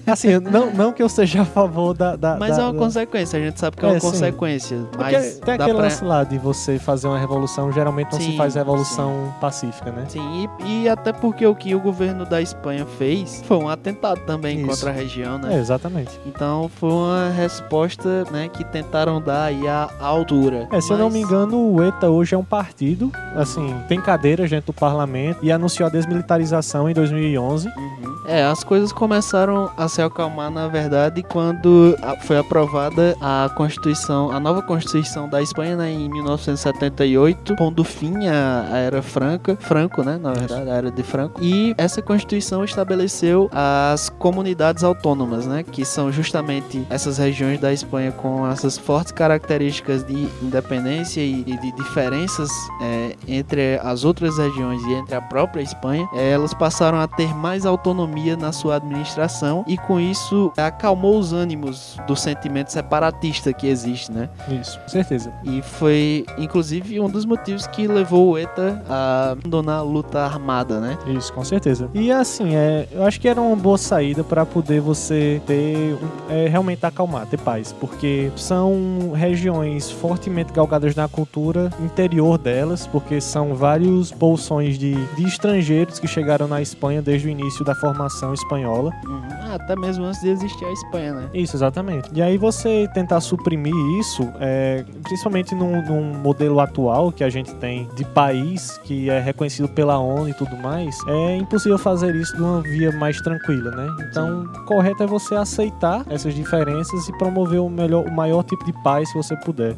assim, 0.06 0.38
não, 0.38 0.70
não 0.72 0.92
que 0.92 1.02
eu 1.02 1.08
seja 1.08 1.42
a 1.42 1.44
favor 1.44 1.94
da. 1.94 2.16
da 2.16 2.36
Mas 2.38 2.56
da- 2.56 2.62
é 2.62 2.66
uma 2.66 2.72
da- 2.72 2.78
consequência, 2.78 3.38
a 3.38 3.42
gente 3.42 3.58
sabe 3.58 3.76
que 3.76 3.84
é 3.84 3.88
É, 3.88 3.92
uma 3.92 4.00
sim. 4.00 4.10
consequência. 4.10 4.78
Porque 4.92 5.14
Mas 5.16 5.38
tem 5.38 5.54
aquele 5.54 5.74
pra... 5.74 5.82
lance 5.84 6.04
lá 6.04 6.24
de 6.24 6.38
você 6.38 6.78
fazer 6.78 7.08
uma 7.08 7.18
revolução, 7.18 7.72
geralmente 7.72 8.12
não 8.12 8.20
se 8.20 8.26
Sim, 8.32 8.36
faz 8.36 8.54
revolução 8.54 9.34
pacífica, 9.40 9.90
né? 9.90 10.04
Sim, 10.08 10.48
e, 10.60 10.82
e 10.84 10.88
até 10.88 11.12
porque 11.12 11.46
o 11.46 11.54
que 11.54 11.74
o 11.74 11.80
governo 11.80 12.24
da 12.24 12.40
Espanha 12.40 12.86
fez 12.98 13.42
foi 13.46 13.56
um 13.58 13.68
atentado 13.68 14.20
também 14.26 14.58
Isso. 14.58 14.68
contra 14.68 14.90
a 14.90 14.92
região, 14.92 15.36
É, 15.36 15.38
né? 15.38 15.58
exatamente. 15.58 16.10
Então 16.26 16.70
foi 16.76 16.90
uma 16.90 17.30
resposta 17.30 18.24
né, 18.30 18.48
que 18.48 18.64
tentaram 18.64 19.20
dar 19.20 19.44
aí 19.44 19.66
à 19.68 19.88
altura. 20.00 20.68
É, 20.70 20.80
se 20.80 20.90
eu 20.92 20.98
não 20.98 21.06
Mas- 21.06 21.14
me 21.14 21.20
engano, 21.20 21.72
o 21.72 21.82
ETA 21.82 22.08
hoje 22.10 22.34
é 22.34 22.38
um 22.38 22.44
partido, 22.44 23.10
assim, 23.36 23.74
tem 23.88 24.00
cadeiras 24.00 24.50
dentro 24.50 24.66
do 24.66 24.72
parlamento 24.72 25.41
e 25.42 25.50
anunciou 25.50 25.88
a 25.88 25.90
desmilitarização 25.90 26.88
em 26.88 26.94
2011. 26.94 27.68
Uhum. 27.68 28.12
É, 28.24 28.44
as 28.44 28.62
coisas 28.62 28.92
começaram 28.92 29.70
a 29.76 29.88
se 29.88 30.00
acalmar, 30.00 30.50
na 30.50 30.68
verdade, 30.68 31.22
quando 31.22 31.96
foi 32.22 32.38
aprovada 32.38 33.16
a 33.20 33.50
Constituição, 33.56 34.30
a 34.30 34.38
nova 34.38 34.62
Constituição 34.62 35.28
da 35.28 35.42
Espanha, 35.42 35.76
né, 35.76 35.90
em 35.90 36.08
1978, 36.08 37.56
pondo 37.56 37.82
fim 37.82 38.28
à 38.28 38.52
à 38.70 38.78
Era 38.78 39.02
Franca, 39.02 39.56
Franco, 39.60 40.02
né, 40.02 40.18
na 40.20 40.32
verdade, 40.32 40.70
a 40.70 40.74
Era 40.74 40.90
de 40.90 41.02
Franco. 41.02 41.42
E 41.42 41.74
essa 41.76 42.00
Constituição 42.00 42.64
estabeleceu 42.64 43.48
as 43.52 44.08
comunidades 44.08 44.84
autônomas, 44.84 45.46
né, 45.46 45.62
que 45.62 45.84
são 45.84 46.12
justamente 46.12 46.86
essas 46.90 47.18
regiões 47.18 47.60
da 47.60 47.72
Espanha 47.72 48.12
com 48.12 48.46
essas 48.46 48.78
fortes 48.78 49.12
características 49.12 50.04
de 50.04 50.28
independência 50.42 51.20
e, 51.20 51.40
e 51.40 51.58
de 51.58 51.72
diferenças 51.72 52.50
é, 52.80 53.16
entre 53.26 53.78
as 53.82 54.04
outras 54.04 54.38
regiões 54.38 54.82
e 54.82 54.92
entre 54.92 55.14
a 55.14 55.20
própria 55.32 55.62
Espanha, 55.62 56.06
é, 56.12 56.32
elas 56.32 56.52
passaram 56.52 57.00
a 57.00 57.08
ter 57.08 57.34
mais 57.34 57.64
autonomia 57.64 58.36
na 58.36 58.52
sua 58.52 58.76
administração 58.76 59.64
e 59.66 59.78
com 59.78 59.98
isso 59.98 60.52
acalmou 60.58 61.18
os 61.18 61.32
ânimos 61.32 61.96
do 62.06 62.14
sentimento 62.14 62.70
separatista 62.70 63.50
que 63.50 63.66
existe, 63.66 64.12
né? 64.12 64.28
Isso, 64.60 64.78
com 64.78 64.88
certeza. 64.90 65.32
E 65.42 65.62
foi 65.62 66.26
inclusive 66.36 67.00
um 67.00 67.08
dos 67.08 67.24
motivos 67.24 67.66
que 67.66 67.86
levou 67.86 68.32
o 68.32 68.38
ETA 68.38 68.84
a 68.86 69.30
abandonar 69.30 69.78
a 69.78 69.82
luta 69.82 70.20
armada, 70.20 70.78
né? 70.78 70.98
Isso, 71.06 71.32
com 71.32 71.42
certeza. 71.42 71.88
E 71.94 72.12
assim, 72.12 72.54
é, 72.54 72.86
eu 72.92 73.02
acho 73.04 73.18
que 73.18 73.26
era 73.26 73.40
uma 73.40 73.56
boa 73.56 73.78
saída 73.78 74.22
para 74.22 74.44
poder 74.44 74.82
você 74.82 75.40
ter 75.46 75.96
é, 76.28 76.46
realmente 76.46 76.84
acalmar, 76.84 77.26
ter 77.26 77.38
paz, 77.38 77.72
porque 77.72 78.30
são 78.36 79.12
regiões 79.14 79.90
fortemente 79.90 80.52
galgadas 80.52 80.94
na 80.94 81.08
cultura 81.08 81.70
interior 81.80 82.36
delas, 82.36 82.86
porque 82.86 83.18
são 83.18 83.54
vários 83.54 84.10
bolsões 84.10 84.78
de, 84.78 84.94
de 85.14 85.21
de 85.22 85.28
estrangeiros 85.28 85.98
que 85.98 86.06
chegaram 86.06 86.48
na 86.48 86.60
Espanha 86.60 87.00
desde 87.00 87.28
o 87.28 87.30
início 87.30 87.64
da 87.64 87.74
formação 87.74 88.34
espanhola. 88.34 88.90
Uhum. 89.06 89.22
Ah, 89.30 89.54
até 89.54 89.76
mesmo 89.76 90.04
antes 90.04 90.20
de 90.20 90.28
existir 90.28 90.64
a 90.64 90.72
Espanha, 90.72 91.14
né? 91.14 91.30
Isso, 91.32 91.56
exatamente. 91.56 92.08
E 92.12 92.20
aí 92.20 92.36
você 92.36 92.88
tentar 92.92 93.20
suprimir 93.20 93.74
isso, 93.98 94.28
é, 94.40 94.84
principalmente 95.02 95.54
num, 95.54 95.82
num 95.82 96.18
modelo 96.18 96.60
atual 96.60 97.12
que 97.12 97.22
a 97.22 97.30
gente 97.30 97.54
tem 97.56 97.88
de 97.94 98.04
país 98.04 98.78
que 98.84 99.08
é 99.08 99.20
reconhecido 99.20 99.68
pela 99.68 99.98
ONU 99.98 100.28
e 100.28 100.34
tudo 100.34 100.56
mais, 100.56 100.96
é 101.06 101.36
impossível 101.36 101.78
fazer 101.78 102.14
isso 102.14 102.34
de 102.34 102.42
uma 102.42 102.60
via 102.60 102.92
mais 102.92 103.20
tranquila, 103.20 103.70
né? 103.70 103.88
Então, 104.08 104.44
o 104.44 104.64
correto 104.64 105.02
é 105.02 105.06
você 105.06 105.34
aceitar 105.34 106.04
essas 106.08 106.34
diferenças 106.34 107.08
e 107.08 107.12
promover 107.18 107.60
o 107.60 107.68
melhor, 107.68 108.06
o 108.06 108.12
maior 108.12 108.42
tipo 108.42 108.64
de 108.64 108.72
paz 108.82 109.08
se 109.10 109.14
você 109.14 109.36
puder. 109.36 109.76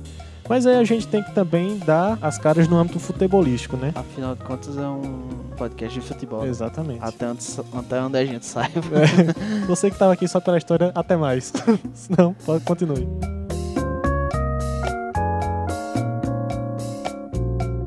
Mas 0.49 0.67
aí 0.67 0.77
a 0.77 0.85
gente 0.85 1.07
tem 1.07 1.23
que 1.23 1.33
também 1.33 1.79
dar 1.79 2.19
as 2.21 2.39
caras 2.39 2.69
no 2.69 2.77
âmbito 2.77 2.99
futebolístico, 2.99 3.77
né? 3.77 3.93
Afinal 3.95 4.35
de 4.35 4.43
contas, 4.43 4.77
é 4.77 4.87
um 4.87 5.29
podcast 5.57 5.99
de 5.99 6.07
futebol. 6.07 6.47
Exatamente. 6.47 7.01
Até 7.03 7.29
onde, 7.29 7.41
até 7.73 8.03
onde 8.03 8.19
a 8.19 8.25
gente 8.27 8.45
saiba. 8.45 8.81
É, 9.01 9.67
você 9.67 9.89
que 9.89 9.95
estava 9.95 10.13
aqui 10.13 10.29
só 10.29 10.41
pela 10.41 10.59
história, 10.59 10.93
até 10.95 11.17
mais. 11.17 11.53
Não, 12.17 12.35
pode 12.45 12.65
continue. 12.65 13.07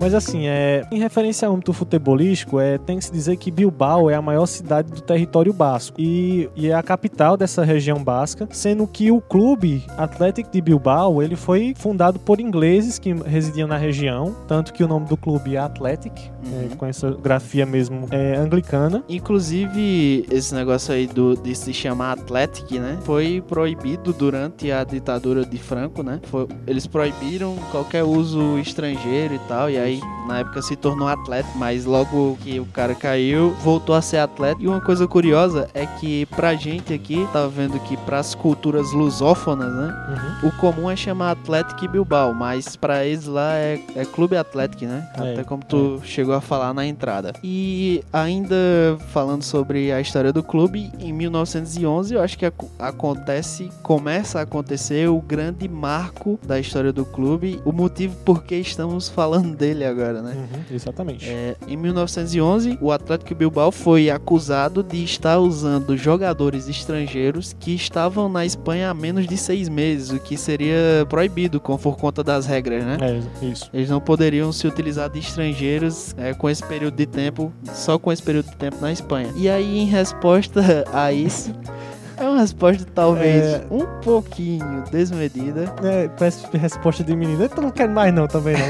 Mas 0.07 0.13
assim, 0.15 0.47
é, 0.47 0.85
em 0.89 0.99
referência 0.99 1.45
ao 1.49 1.53
âmbito 1.53 1.73
futebolístico, 1.73 2.61
é, 2.61 2.77
tem 2.77 2.97
que 2.97 3.03
se 3.03 3.11
dizer 3.11 3.35
que 3.35 3.51
Bilbao 3.51 4.09
é 4.09 4.13
a 4.15 4.21
maior 4.21 4.45
cidade 4.45 4.89
do 4.89 5.01
território 5.01 5.51
basco 5.51 5.99
e, 5.99 6.49
e 6.55 6.69
é 6.69 6.73
a 6.73 6.81
capital 6.81 7.35
dessa 7.35 7.61
região 7.65 8.01
basca, 8.01 8.47
sendo 8.49 8.87
que 8.87 9.11
o 9.11 9.19
clube 9.19 9.83
Atlético 9.97 10.49
de 10.49 10.61
Bilbao 10.61 11.21
ele 11.21 11.35
foi 11.35 11.73
fundado 11.77 12.19
por 12.19 12.39
ingleses 12.39 12.97
que 12.97 13.11
residiam 13.13 13.67
na 13.67 13.75
região, 13.75 14.33
tanto 14.47 14.71
que 14.71 14.81
o 14.81 14.87
nome 14.87 15.07
do 15.07 15.17
clube 15.17 15.57
é 15.57 15.59
Athletic, 15.59 16.13
Uhum. 16.47 16.69
é, 16.71 16.75
com 16.77 16.85
essa 16.85 17.11
grafia 17.11 17.65
mesmo 17.65 18.07
é, 18.09 18.37
anglicana. 18.37 19.03
Inclusive, 19.09 20.25
esse 20.31 20.55
negócio 20.55 20.93
aí 20.93 21.05
do, 21.05 21.35
de 21.35 21.53
se 21.53 21.73
chamar 21.73 22.13
Athletic, 22.13 22.71
né? 22.79 22.97
Foi 23.01 23.43
proibido 23.45 24.13
durante 24.13 24.71
a 24.71 24.85
ditadura 24.85 25.45
de 25.45 25.57
Franco, 25.57 26.01
né? 26.03 26.21
Foi- 26.23 26.47
eles 26.65 26.87
proibiram 26.87 27.57
qualquer 27.71 28.03
uso 28.03 28.57
estrangeiro 28.59 29.33
e 29.35 29.39
tal. 29.39 29.69
E 29.69 29.77
aí, 29.77 29.96
na 30.27 30.39
época, 30.39 30.61
se 30.61 30.75
tornou 30.75 31.07
Atlético. 31.07 31.57
Mas 31.57 31.85
logo 31.85 32.37
que 32.41 32.59
o 32.59 32.65
cara 32.65 32.93
caiu, 32.95 33.51
voltou 33.63 33.95
a 33.95 34.01
ser 34.01 34.17
Atlético. 34.17 34.63
E 34.63 34.67
uma 34.67 34.81
coisa 34.81 35.07
curiosa 35.07 35.69
é 35.73 35.85
que 35.85 36.25
pra 36.27 36.55
gente 36.55 36.93
aqui, 36.93 37.27
tava 37.33 37.47
vendo 37.47 37.79
que 37.81 37.95
pras 37.97 38.33
culturas 38.35 38.91
lusófonas, 38.91 39.73
né? 39.73 40.39
Uhum. 40.43 40.49
O 40.49 40.51
comum 40.53 40.89
é 40.91 40.95
chamar 40.95 41.31
Atlético 41.31 41.87
Bilbao, 41.87 42.33
mas 42.33 42.75
pra 42.75 43.05
eles 43.05 43.25
lá 43.25 43.53
é, 43.55 43.79
é 43.95 44.05
Clube 44.05 44.35
Atlético, 44.35 44.85
né? 44.85 45.07
É, 45.17 45.33
Até 45.33 45.43
como 45.43 45.63
tu 45.63 46.01
chegou 46.03 46.33
a 46.35 46.41
falar 46.41 46.73
na 46.73 46.85
entrada. 46.85 47.33
E 47.43 48.03
ainda 48.11 48.55
falando 49.13 49.43
sobre 49.43 49.91
a 49.91 50.01
história 50.01 50.33
do 50.33 50.43
clube, 50.43 50.91
em 50.99 51.13
1911 51.13 52.13
eu 52.13 52.21
acho 52.21 52.37
que 52.37 52.45
ac- 52.45 52.65
acontece, 52.79 53.69
começa 53.83 54.39
a 54.39 54.41
acontecer 54.41 55.07
o 55.09 55.21
grande 55.21 55.67
marco 55.67 56.39
da 56.45 56.59
história 56.59 56.91
do 56.91 57.05
clube, 57.05 57.61
o 57.65 57.71
motivo 57.71 58.15
por 58.25 58.43
que 58.43 58.55
estamos 58.55 59.07
falando 59.07 59.55
dele 59.55 59.76
agora, 59.85 60.21
né? 60.21 60.33
Uhum, 60.35 60.75
exatamente. 60.75 61.29
É, 61.29 61.55
em 61.67 61.77
1911, 61.77 62.77
o 62.81 62.91
Atlético 62.91 63.35
Bilbao 63.35 63.71
foi 63.71 64.09
acusado 64.09 64.83
de 64.83 65.03
estar 65.03 65.39
usando 65.39 65.95
jogadores 65.97 66.67
estrangeiros 66.67 67.55
que 67.59 67.73
estavam 67.73 68.29
na 68.29 68.45
Espanha 68.45 68.89
há 68.89 68.93
menos 68.93 69.27
de 69.27 69.37
seis 69.37 69.69
meses, 69.69 70.11
o 70.11 70.19
que 70.19 70.37
seria 70.37 71.05
proibido 71.09 71.59
por 71.59 71.97
conta 71.97 72.23
das 72.23 72.45
regras, 72.45 72.83
né? 72.83 72.97
É, 73.01 73.45
isso. 73.45 73.69
Eles 73.73 73.89
não 73.89 73.99
poderiam 73.99 74.51
se 74.51 74.67
utilizar 74.67 75.09
de 75.09 75.19
estrangeiros 75.19 76.15
é, 76.17 76.33
com 76.33 76.49
esse 76.49 76.63
período 76.63 76.95
de 76.95 77.05
tempo, 77.05 77.51
só 77.73 77.97
com 77.97 78.11
esse 78.11 78.23
período 78.23 78.49
de 78.49 78.55
tempo 78.55 78.77
na 78.81 78.91
Espanha. 78.91 79.31
E 79.35 79.49
aí, 79.49 79.79
em 79.79 79.85
resposta 79.85 80.85
a 80.93 81.11
isso, 81.11 81.53
é 82.17 82.23
uma 82.29 82.39
resposta 82.39 82.85
talvez 82.93 83.43
É. 83.43 83.65
um 83.71 83.85
pouquinho 84.01 84.83
desmedida. 84.91 85.73
É, 85.83 86.07
parece 86.07 86.45
resposta 86.57 87.03
de 87.03 87.15
menino. 87.15 87.43
Eu 87.43 87.61
não 87.61 87.71
quero 87.71 87.91
mais 87.93 88.13
não 88.13 88.27
também 88.27 88.55
não. 88.57 88.67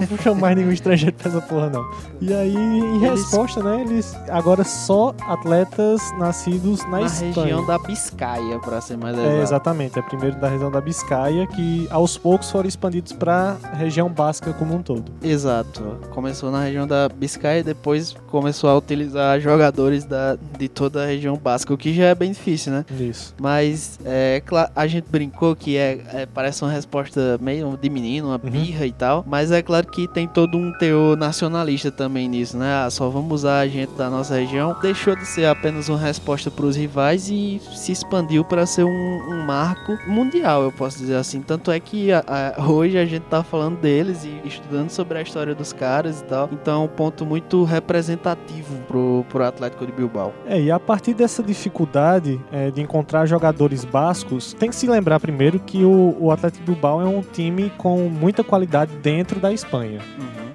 Não 0.10 0.18
chamo 0.18 0.40
mais 0.40 0.56
nenhum 0.56 0.72
estrangeiro 0.72 1.14
pra 1.16 1.28
essa 1.30 1.40
porra 1.40 1.70
não. 1.70 1.84
E 2.20 2.32
aí, 2.34 2.54
em 2.54 2.96
Eles- 3.04 3.22
resposta, 3.22 3.62
né, 3.62 3.80
eles 3.82 4.14
agora 4.28 4.64
só 4.64 5.14
atletas 5.26 6.00
nascidos 6.18 6.82
na, 6.84 6.90
Na 7.00 7.02
Espanha. 7.02 7.32
região 7.34 7.66
da 7.66 7.78
Biscaia, 7.78 8.58
pra 8.58 8.80
ser 8.80 8.96
mais 8.96 9.16
exato. 9.16 9.30
É, 9.30 9.42
exatamente, 9.42 9.98
é 9.98 10.02
primeiro 10.02 10.36
da 10.36 10.48
região 10.48 10.70
da 10.70 10.80
Biscaia, 10.80 11.46
que 11.46 11.86
aos 11.90 12.16
poucos 12.18 12.50
foram 12.50 12.68
expandidos 12.68 13.12
pra 13.12 13.56
região 13.74 14.08
basca 14.08 14.52
como 14.52 14.74
um 14.74 14.82
todo. 14.82 15.04
Exato. 15.22 15.98
Começou 16.10 16.50
na 16.50 16.64
região 16.64 16.86
da 16.86 17.08
Biscaia 17.08 17.60
e 17.60 17.62
depois 17.62 18.14
começou 18.30 18.68
a 18.70 18.76
utilizar 18.76 19.40
jogadores 19.40 20.04
da, 20.04 20.36
de 20.58 20.68
toda 20.68 21.02
a 21.02 21.06
região 21.06 21.36
basca, 21.36 21.72
o 21.72 21.78
que 21.78 21.92
já 21.94 22.04
é 22.06 22.14
bem 22.14 22.32
difícil, 22.32 22.72
né? 22.72 22.84
Isso. 22.98 23.34
Mas 23.40 23.98
é, 24.04 24.42
a 24.74 24.86
gente 24.86 25.06
brincou 25.10 25.54
que 25.54 25.76
é, 25.76 26.00
é- 26.12 26.26
parece 26.26 26.62
uma 26.62 26.70
resposta 26.72 27.38
meio 27.40 27.76
de 27.80 27.88
menino, 27.90 28.28
uma 28.28 28.40
Uhum. 28.42 28.50
birra 28.50 28.86
e 28.86 28.92
tal. 28.92 29.24
Mas 29.26 29.50
é 29.52 29.62
claro 29.62 29.86
que 29.86 30.08
tem 30.08 30.26
todo 30.26 30.56
um 30.58 30.72
teor 30.78 31.16
nacionalista 31.16 31.90
também 31.90 32.28
nisso, 32.28 32.56
né? 32.56 32.84
Ah, 32.84 32.90
só 32.90 33.08
vamos 33.08 33.32
usar 33.32 33.60
a 33.60 33.68
gente 33.68 33.92
da 33.94 34.08
nossa 34.10 34.34
região. 34.34 34.76
Deixou 34.82 35.14
de 35.16 35.26
ser 35.26 35.46
apenas 35.46 35.88
uma 35.88 35.98
resposta 35.98 36.50
para 36.50 36.64
os 36.66 36.76
rivais 36.76 37.28
e 37.28 37.60
se 37.74 37.92
expandiu 37.92 38.44
para 38.44 38.66
ser 38.66 38.84
um, 38.84 38.88
um 38.90 39.44
marco 39.44 39.96
mundial, 40.06 40.62
eu 40.62 40.72
posso 40.72 40.98
dizer 40.98 41.16
assim. 41.16 41.40
Tanto 41.42 41.70
é 41.70 41.78
que 41.80 42.12
a- 42.12 42.24
a- 42.26 42.62
hoje 42.66 42.98
a 42.98 43.04
gente 43.04 43.22
tá 43.24 43.42
falando 43.42 43.78
deles 43.78 44.24
e 44.24 44.40
estudando 44.46 44.90
sobre 44.90 45.18
a 45.18 45.22
história 45.22 45.54
dos 45.54 45.72
caras 45.72 46.20
e 46.20 46.24
tal. 46.24 46.48
Então 46.52 46.82
é 46.82 46.84
um 46.84 46.88
ponto 46.88 47.24
muito 47.24 47.64
representativo 47.64 48.76
pro, 48.88 49.24
pro 49.28 49.44
Atlético 49.44 49.86
de 49.86 49.92
Bilbao. 49.92 50.32
É, 50.46 50.60
e 50.60 50.70
a 50.70 50.78
partir 50.80 51.14
dessa 51.14 51.42
dificuldade 51.42 52.40
é, 52.52 52.70
de 52.70 52.79
encontrar 52.80 53.26
jogadores 53.26 53.84
bascos, 53.84 54.52
tem 54.52 54.70
que 54.70 54.76
se 54.76 54.86
lembrar 54.86 55.20
primeiro 55.20 55.58
que 55.58 55.84
o, 55.84 56.16
o 56.18 56.30
Atlético 56.30 56.64
Bilbao 56.64 57.00
é 57.00 57.06
um 57.06 57.22
time 57.22 57.70
com 57.76 58.08
muita 58.08 58.42
qualidade 58.42 58.92
dentro 59.02 59.40
da 59.40 59.52
Espanha. 59.52 60.00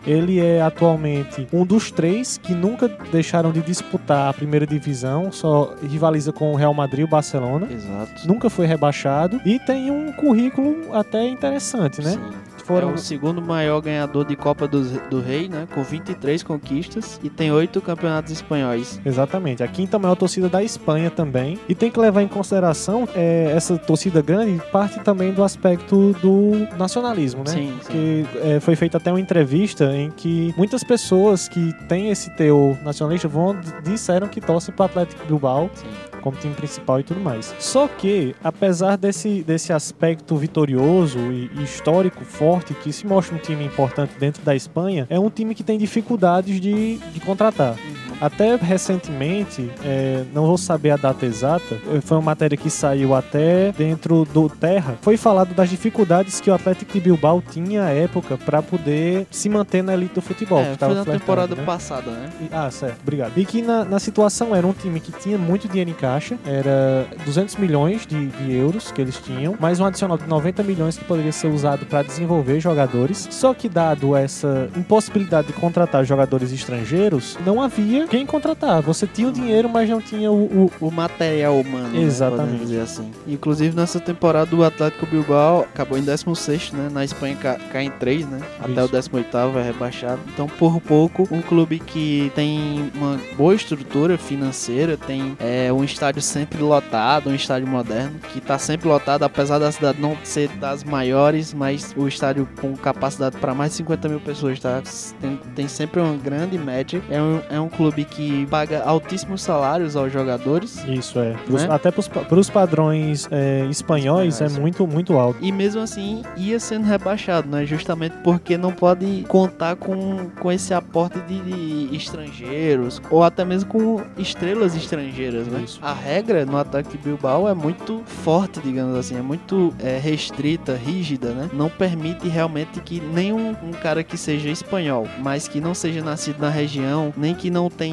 Ele 0.05 0.39
é 0.39 0.61
atualmente 0.61 1.47
um 1.51 1.65
dos 1.65 1.89
três 1.89 2.37
que 2.37 2.53
nunca 2.53 2.87
deixaram 3.11 3.51
de 3.51 3.61
disputar 3.61 4.29
a 4.29 4.33
primeira 4.33 4.67
divisão, 4.67 5.31
só 5.31 5.73
rivaliza 5.81 6.31
com 6.31 6.53
o 6.53 6.55
Real 6.55 6.73
Madrid 6.73 7.01
e 7.01 7.03
o 7.03 7.07
Barcelona. 7.07 7.67
Exato. 7.71 8.27
Nunca 8.27 8.49
foi 8.49 8.67
rebaixado 8.67 9.41
e 9.43 9.59
tem 9.59 9.89
um 9.89 10.11
currículo 10.11 10.93
até 10.93 11.27
interessante, 11.27 12.01
né? 12.03 12.11
Sim. 12.11 12.54
Foram 12.65 12.91
É 12.91 12.93
o 12.93 12.97
segundo 12.97 13.41
maior 13.41 13.79
ganhador 13.79 14.25
de 14.25 14.35
Copa 14.35 14.67
do, 14.67 14.81
do 15.07 15.21
Rei, 15.21 15.47
né? 15.47 15.67
Com 15.73 15.83
23 15.83 16.41
conquistas 16.41 17.19
e 17.23 17.29
tem 17.29 17.51
oito 17.51 17.79
campeonatos 17.79 18.31
espanhóis. 18.31 18.99
Exatamente, 19.05 19.61
a 19.61 19.67
quinta 19.67 19.99
maior 19.99 20.15
torcida 20.15 20.49
da 20.49 20.63
Espanha 20.63 21.11
também. 21.11 21.59
E 21.69 21.75
tem 21.75 21.91
que 21.91 21.99
levar 21.99 22.23
em 22.23 22.27
consideração 22.27 23.07
é, 23.15 23.51
essa 23.55 23.77
torcida 23.77 24.21
grande 24.21 24.59
parte 24.71 24.99
também 25.01 25.31
do 25.31 25.43
aspecto 25.43 26.13
do 26.21 26.67
nacionalismo, 26.77 27.43
né? 27.43 27.51
Sim, 27.51 27.79
sim. 27.81 27.91
Que 27.91 28.25
é, 28.43 28.59
foi 28.59 28.75
feita 28.75 28.97
até 28.97 29.11
uma 29.11 29.19
entrevista 29.19 29.95
em 29.95 30.09
que 30.09 30.53
muitas 30.57 30.83
pessoas 30.83 31.47
que 31.47 31.71
têm 31.87 32.09
esse 32.09 32.29
teor 32.31 32.75
nacionalista 32.83 33.27
vão 33.27 33.55
disseram 33.83 34.27
que 34.27 34.41
torcem 34.41 34.73
para 34.73 34.83
o 34.83 34.85
Atlético 34.85 35.25
Bilbao 35.25 35.69
Sim. 35.73 35.85
Como 36.25 36.35
time 36.37 36.55
principal 36.55 36.99
e 36.99 37.03
tudo 37.03 37.19
mais. 37.19 37.53
Só 37.59 37.87
que, 37.87 38.35
apesar 38.43 38.97
desse, 38.97 39.43
desse 39.43 39.71
aspecto 39.71 40.35
vitorioso 40.35 41.19
e, 41.19 41.51
histórico 41.63 42.25
forte, 42.25 42.73
que 42.73 42.91
se 42.91 43.05
mostra 43.05 43.35
um 43.35 43.37
time 43.37 43.63
importante 43.63 44.15
dentro 44.19 44.41
da 44.41 44.55
Espanha, 44.55 45.05
é 45.07 45.19
um 45.19 45.29
time 45.29 45.53
que 45.53 45.63
tem 45.63 45.77
dificuldades 45.77 46.59
de, 46.59 46.97
de 46.97 47.19
contratar. 47.19 47.75
Até 48.21 48.55
recentemente, 48.55 49.69
é, 49.83 50.23
não 50.33 50.45
vou 50.45 50.57
saber 50.57 50.91
a 50.91 50.97
data 50.97 51.25
exata, 51.25 51.75
eh, 51.93 52.01
foi 52.01 52.17
uma 52.17 52.23
matéria 52.23 52.57
que 52.57 52.69
saiu 52.69 53.13
até 53.13 53.71
dentro 53.73 54.25
do 54.33 54.49
Terra, 54.49 54.95
foi 55.01 55.17
falado 55.17 55.53
das 55.53 55.69
dificuldades 55.69 56.39
que 56.39 56.49
o 56.49 56.53
Atlético 56.53 56.93
de 56.93 56.99
Bilbao 57.01 57.41
tinha 57.51 57.83
à 57.83 57.89
época 57.89 58.37
para 58.37 58.61
poder 58.61 59.27
se 59.29 59.49
manter 59.49 59.83
na 59.83 59.93
elite 59.93 60.15
do 60.15 60.21
futebol. 60.21 60.61
que 60.63 60.69
É, 60.69 60.75
tava 60.75 60.95
foi 60.95 61.05
na 61.05 61.19
temporada 61.19 61.55
né? 61.55 61.63
passada, 61.63 62.09
né? 62.11 62.29
E- 62.41 62.49
Ah, 62.51 62.69
certo, 62.71 62.99
obrigado. 63.01 63.31
E 63.37 63.45
que 63.45 63.61
na, 63.61 63.83
na 63.83 63.99
situação 63.99 64.55
era 64.55 64.65
um 64.65 64.73
time 64.73 64.99
que 64.99 65.11
tinha 65.11 65.37
muito 65.37 65.67
dinheiro 65.67 65.89
em 65.89 65.93
caixa, 65.93 66.37
era 66.45 67.05
200 67.25 67.55
milhões 67.57 68.05
de, 68.05 68.27
de 68.27 68.53
euros 68.53 68.91
que 68.91 69.01
eles 69.01 69.17
tinham, 69.17 69.55
mais 69.59 69.79
um 69.79 69.85
adicional 69.85 70.17
de 70.17 70.25
90 70.27 70.63
milhões 70.63 70.97
que 70.97 71.03
poderia 71.05 71.31
ser 71.31 71.47
usado 71.47 71.85
para 71.85 72.01
desenvolver 72.03 72.59
jogadores. 72.59 73.27
Só 73.31 73.53
que, 73.53 73.67
dado 73.67 74.15
essa 74.15 74.69
impossibilidade 74.75 75.47
de 75.47 75.53
contratar 75.53 76.03
jogadores 76.05 76.51
estrangeiros, 76.53 77.37
não 77.45 77.61
havia 77.61 78.04
tinha 78.05 78.19
quem 78.19 78.25
contratar. 78.25 78.81
Você 78.81 79.05
tinha 79.07 79.27
o 79.27 79.31
dinheiro, 79.31 79.69
mas 79.69 79.89
não 79.89 80.01
tinha 80.01 80.31
o. 80.31 80.43
o... 80.45 80.71
O 80.81 80.91
material 80.91 81.59
humano, 81.59 81.89
né, 81.89 82.01
Exatamente. 82.01 82.45
podemos 82.47 82.69
dizer 82.69 82.81
assim. 82.81 83.11
Inclusive, 83.27 83.75
nessa 83.75 83.99
temporada, 83.99 84.55
o 84.55 84.63
Atlético 84.63 85.05
Bilbao 85.05 85.61
acabou 85.61 85.97
em 85.97 86.01
16, 86.03 86.71
né? 86.73 86.89
Na 86.91 87.03
Espanha 87.03 87.35
ca- 87.35 87.57
cai 87.71 87.83
em 87.85 87.91
3, 87.91 88.27
né? 88.27 88.39
Até 88.59 88.71
Isso. 88.71 88.85
o 88.85 88.87
18 88.89 89.37
é 89.57 89.63
rebaixado. 89.63 90.19
Então, 90.33 90.47
por 90.47 90.79
pouco, 90.81 91.27
um 91.31 91.41
clube 91.41 91.79
que 91.79 92.31
tem 92.35 92.91
uma 92.95 93.19
boa 93.37 93.55
estrutura 93.55 94.17
financeira, 94.17 94.97
tem 94.97 95.35
é, 95.39 95.71
um 95.71 95.83
estádio 95.83 96.21
sempre 96.21 96.61
lotado, 96.61 97.29
um 97.29 97.35
estádio 97.35 97.67
moderno, 97.67 98.19
que 98.33 98.39
tá 98.41 98.57
sempre 98.57 98.87
lotado, 98.87 99.23
apesar 99.23 99.59
da 99.59 99.71
cidade 99.71 100.01
não 100.01 100.15
ser 100.23 100.49
das 100.49 100.83
maiores, 100.83 101.53
mas 101.53 101.93
o 101.97 102.07
estádio 102.07 102.47
com 102.59 102.75
capacidade 102.75 103.37
para 103.37 103.53
mais 103.53 103.71
de 103.71 103.77
50 103.77 104.09
mil 104.09 104.19
pessoas, 104.19 104.59
tá? 104.59 104.81
Tem, 105.21 105.39
tem 105.55 105.67
sempre 105.67 105.99
uma 105.99 106.15
grande 106.17 106.57
média. 106.57 107.01
É 107.09 107.21
um, 107.21 107.41
é 107.49 107.59
um 107.59 107.69
clube 107.69 107.94
que 108.03 108.45
paga 108.47 108.83
altíssimos 108.83 109.41
salários 109.41 109.95
aos 109.95 110.11
jogadores. 110.11 110.83
Isso 110.87 111.19
é. 111.19 111.33
Pros- 111.45 111.63
Né? 111.63 111.67
Até 111.71 111.91
para 111.91 112.39
os 112.39 112.49
padrões 112.49 113.27
é, 113.31 113.65
espanhóis 113.69 114.41
é 114.41 114.45
Espanhóis. 114.45 114.57
muito, 114.59 114.87
muito 114.87 115.13
alto. 115.17 115.37
E 115.41 115.51
mesmo 115.51 115.81
assim 115.81 116.23
ia 116.35 116.59
sendo 116.59 116.85
rebaixado, 116.85 117.47
né? 117.47 117.65
Justamente 117.65 118.15
porque 118.23 118.57
não 118.57 118.71
pode 118.71 119.23
contar 119.27 119.75
com, 119.75 120.29
com 120.39 120.51
esse 120.51 120.73
aporte 120.73 121.19
de, 121.21 121.39
de 121.41 121.95
estrangeiros 121.95 123.01
ou 123.09 123.23
até 123.23 123.45
mesmo 123.45 123.69
com 123.69 124.01
estrelas 124.17 124.75
estrangeiras, 124.75 125.47
né? 125.47 125.61
Isso. 125.63 125.79
A 125.81 125.93
regra 125.93 126.45
no 126.45 126.57
ataque 126.57 126.97
Bilbao 126.97 127.47
é 127.47 127.53
muito 127.53 128.01
forte, 128.05 128.59
digamos 128.59 128.95
assim, 128.97 129.17
é 129.17 129.21
muito 129.21 129.73
é, 129.79 129.97
restrita, 129.97 130.75
rígida, 130.75 131.29
né? 131.31 131.49
Não 131.53 131.69
permite 131.69 132.27
realmente 132.27 132.79
que 132.81 132.99
nenhum 132.99 133.55
um 133.63 133.71
cara 133.71 134.03
que 134.03 134.17
seja 134.17 134.49
espanhol, 134.49 135.07
mas 135.19 135.47
que 135.47 135.61
não 135.61 135.73
seja 135.73 136.03
nascido 136.03 136.39
na 136.39 136.49
região, 136.49 137.13
nem 137.15 137.33
que 137.35 137.49
não 137.49 137.69
tenha 137.69 137.84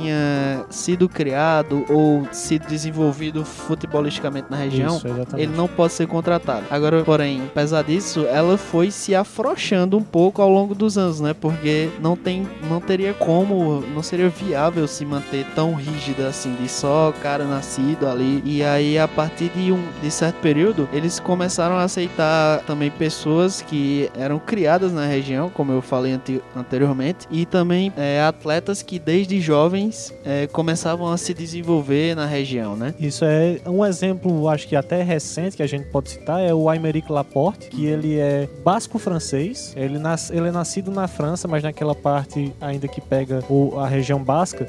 sido 0.71 1.09
criado 1.09 1.85
ou 1.89 2.27
sido 2.33 2.67
desenvolvido 2.67 3.45
futebolisticamente 3.45 4.47
na 4.51 4.57
região, 4.57 4.97
Isso, 4.97 5.07
ele 5.37 5.55
não 5.57 5.67
pode 5.69 5.93
ser 5.93 6.07
contratado. 6.07 6.65
Agora, 6.71 7.03
porém, 7.05 7.43
apesar 7.47 7.83
disso, 7.83 8.27
ela 8.27 8.57
foi 8.57 8.91
se 8.91 9.15
afrouxando 9.15 9.97
um 9.97 10.03
pouco 10.03 10.41
ao 10.43 10.49
longo 10.49 10.75
dos 10.75 10.97
anos, 10.99 11.21
né? 11.21 11.35
Porque 11.35 11.91
não 12.01 12.17
tem, 12.17 12.47
não 12.69 12.81
teria 12.81 13.13
como, 13.15 13.81
não 13.95 14.03
seria 14.03 14.29
viável 14.29 14.87
se 14.87 15.05
manter 15.05 15.45
tão 15.55 15.75
rígida 15.75 16.29
assim, 16.29 16.55
de 16.61 16.69
só 16.69 17.13
cara 17.23 17.45
nascido 17.45 18.07
ali. 18.09 18.43
E 18.45 18.63
aí, 18.63 18.99
a 18.99 19.09
partir 19.09 19.51
de 19.55 19.73
um 19.73 19.83
de 20.03 20.11
certo 20.11 20.37
período, 20.37 20.89
eles 20.93 21.19
começaram 21.19 21.77
a 21.77 21.83
aceitar 21.83 22.61
também 22.67 22.91
pessoas 22.91 23.63
que 23.63 24.11
eram 24.17 24.39
criadas 24.39 24.93
na 24.93 25.07
região, 25.07 25.51
como 25.51 25.73
eu 25.73 25.83
falei 25.83 26.13
ante- 26.13 26.43
anteriormente, 26.57 27.27
e 27.31 27.45
também 27.47 27.93
é, 27.97 28.23
atletas 28.23 28.83
que 28.83 28.99
desde 28.99 29.41
é, 30.25 30.47
começavam 30.47 31.11
a 31.13 31.17
se 31.17 31.33
desenvolver 31.35 32.15
na 32.15 32.27
região, 32.27 32.77
né? 32.77 32.95
Isso 33.01 33.25
é 33.25 33.61
um 33.67 33.85
exemplo, 33.85 34.49
acho 34.49 34.67
que 34.69 34.77
até 34.77 35.03
recente 35.03 35.57
que 35.57 35.63
a 35.63 35.67
gente 35.67 35.87
pode 35.87 36.11
citar 36.11 36.41
é 36.41 36.53
o 36.55 36.69
Aymeric 36.69 37.11
Laporte, 37.11 37.69
que 37.69 37.87
ele 37.87 38.19
é 38.19 38.49
basco-francês. 38.65 39.73
Ele, 39.77 39.99
nas, 39.99 40.31
ele 40.31 40.49
é 40.49 40.53
nascido 40.53 40.91
na 40.91 41.09
França, 41.09 41.49
mas 41.49 41.63
naquela 41.63 41.95
parte 41.95 42.53
ainda 42.61 42.87
que 42.87 43.01
pega 43.01 43.43
o- 43.49 43.79
a 43.79 43.87
região 43.87 44.23
basca. 44.23 44.67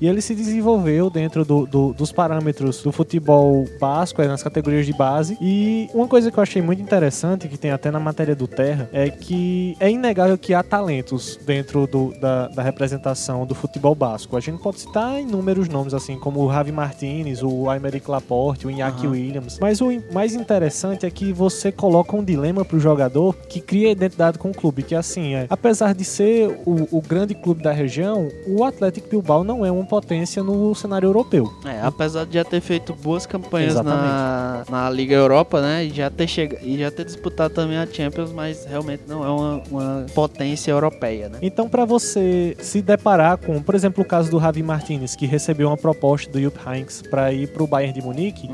E 0.00 0.06
ele 0.06 0.20
se 0.20 0.34
desenvolveu 0.34 1.10
dentro 1.10 1.44
do- 1.44 1.66
do- 1.66 1.92
dos 1.92 2.12
parâmetros 2.12 2.82
do 2.82 2.90
futebol 2.92 3.64
basco, 3.80 4.22
é, 4.22 4.26
nas 4.28 4.42
categorias 4.42 4.86
de 4.86 4.92
base. 4.92 5.36
E 5.40 5.88
uma 5.94 6.06
coisa 6.08 6.30
que 6.30 6.38
eu 6.38 6.42
achei 6.42 6.62
muito 6.62 6.80
interessante, 6.82 7.48
que 7.48 7.58
tem 7.58 7.70
até 7.70 7.90
na 7.90 8.00
matéria 8.00 8.34
do 8.34 8.46
Terra, 8.46 8.88
é 8.92 9.10
que 9.10 9.76
é 9.80 9.90
inegável 9.90 10.36
que 10.38 10.54
há 10.54 10.62
talentos 10.62 11.38
dentro 11.44 11.86
do- 11.86 12.12
da, 12.20 12.48
da 12.48 12.62
representação 12.62 13.46
do 13.46 13.54
futebol 13.54 13.94
basco. 13.94 14.36
A 14.36 14.40
gente 14.40 14.55
pode 14.56 14.80
citar 14.80 15.20
inúmeros 15.20 15.68
nomes, 15.68 15.94
assim, 15.94 16.18
como 16.18 16.44
o 16.44 16.52
Javi 16.52 16.72
Martinez, 16.72 17.42
o 17.42 17.68
Aymeric 17.68 18.10
Laporte, 18.10 18.66
o 18.66 18.70
Iñaki 18.70 19.06
Aham. 19.06 19.12
Williams. 19.12 19.58
Mas 19.60 19.80
o 19.80 19.88
mais 20.12 20.34
interessante 20.34 21.06
é 21.06 21.10
que 21.10 21.32
você 21.32 21.70
coloca 21.70 22.16
um 22.16 22.24
dilema 22.24 22.64
pro 22.64 22.78
jogador 22.78 23.34
que 23.48 23.60
cria 23.60 23.90
identidade 23.90 24.38
com 24.38 24.50
o 24.50 24.54
clube, 24.54 24.82
que 24.82 24.94
assim, 24.94 25.34
é, 25.34 25.46
apesar 25.48 25.94
de 25.94 26.04
ser 26.04 26.48
o, 26.64 26.88
o 26.90 27.00
grande 27.00 27.34
clube 27.34 27.62
da 27.62 27.72
região, 27.72 28.28
o 28.46 28.64
Atlético 28.64 29.08
Bilbao 29.08 29.44
não 29.44 29.64
é 29.64 29.70
uma 29.70 29.84
potência 29.84 30.42
no 30.42 30.74
cenário 30.74 31.06
europeu. 31.06 31.52
É, 31.64 31.80
apesar 31.82 32.24
de 32.24 32.34
já 32.34 32.44
ter 32.44 32.60
feito 32.60 32.94
boas 32.94 33.26
campanhas 33.26 33.74
na, 33.74 34.64
na 34.68 34.90
Liga 34.90 35.14
Europa, 35.14 35.60
né? 35.60 35.84
E 35.84 35.90
já 35.90 36.10
ter 36.10 36.26
chega, 36.26 36.58
e 36.62 36.78
já 36.78 36.90
ter 36.90 37.04
disputado 37.04 37.54
também 37.54 37.78
a 37.78 37.86
Champions, 37.86 38.32
mas 38.32 38.64
realmente 38.64 39.02
não 39.06 39.24
é 39.24 39.30
uma, 39.30 39.62
uma 39.70 40.06
potência 40.14 40.70
europeia, 40.70 41.28
né? 41.28 41.38
Então, 41.42 41.68
para 41.68 41.84
você 41.84 42.56
se 42.60 42.82
deparar 42.82 43.38
com, 43.38 43.62
por 43.62 43.74
exemplo, 43.74 44.02
o 44.02 44.06
caso 44.06 44.30
do 44.30 44.38
Javi 44.46 44.62
Martinez, 44.62 45.16
que 45.16 45.26
recebeu 45.26 45.66
uma 45.68 45.76
proposta 45.76 46.30
do 46.30 46.40
Jupp 46.40 46.56
Heynckes 46.64 47.02
para 47.02 47.32
ir 47.32 47.48
para 47.48 47.64
o 47.64 47.66
Bayern 47.66 47.92
de 47.92 48.00
Munique, 48.00 48.48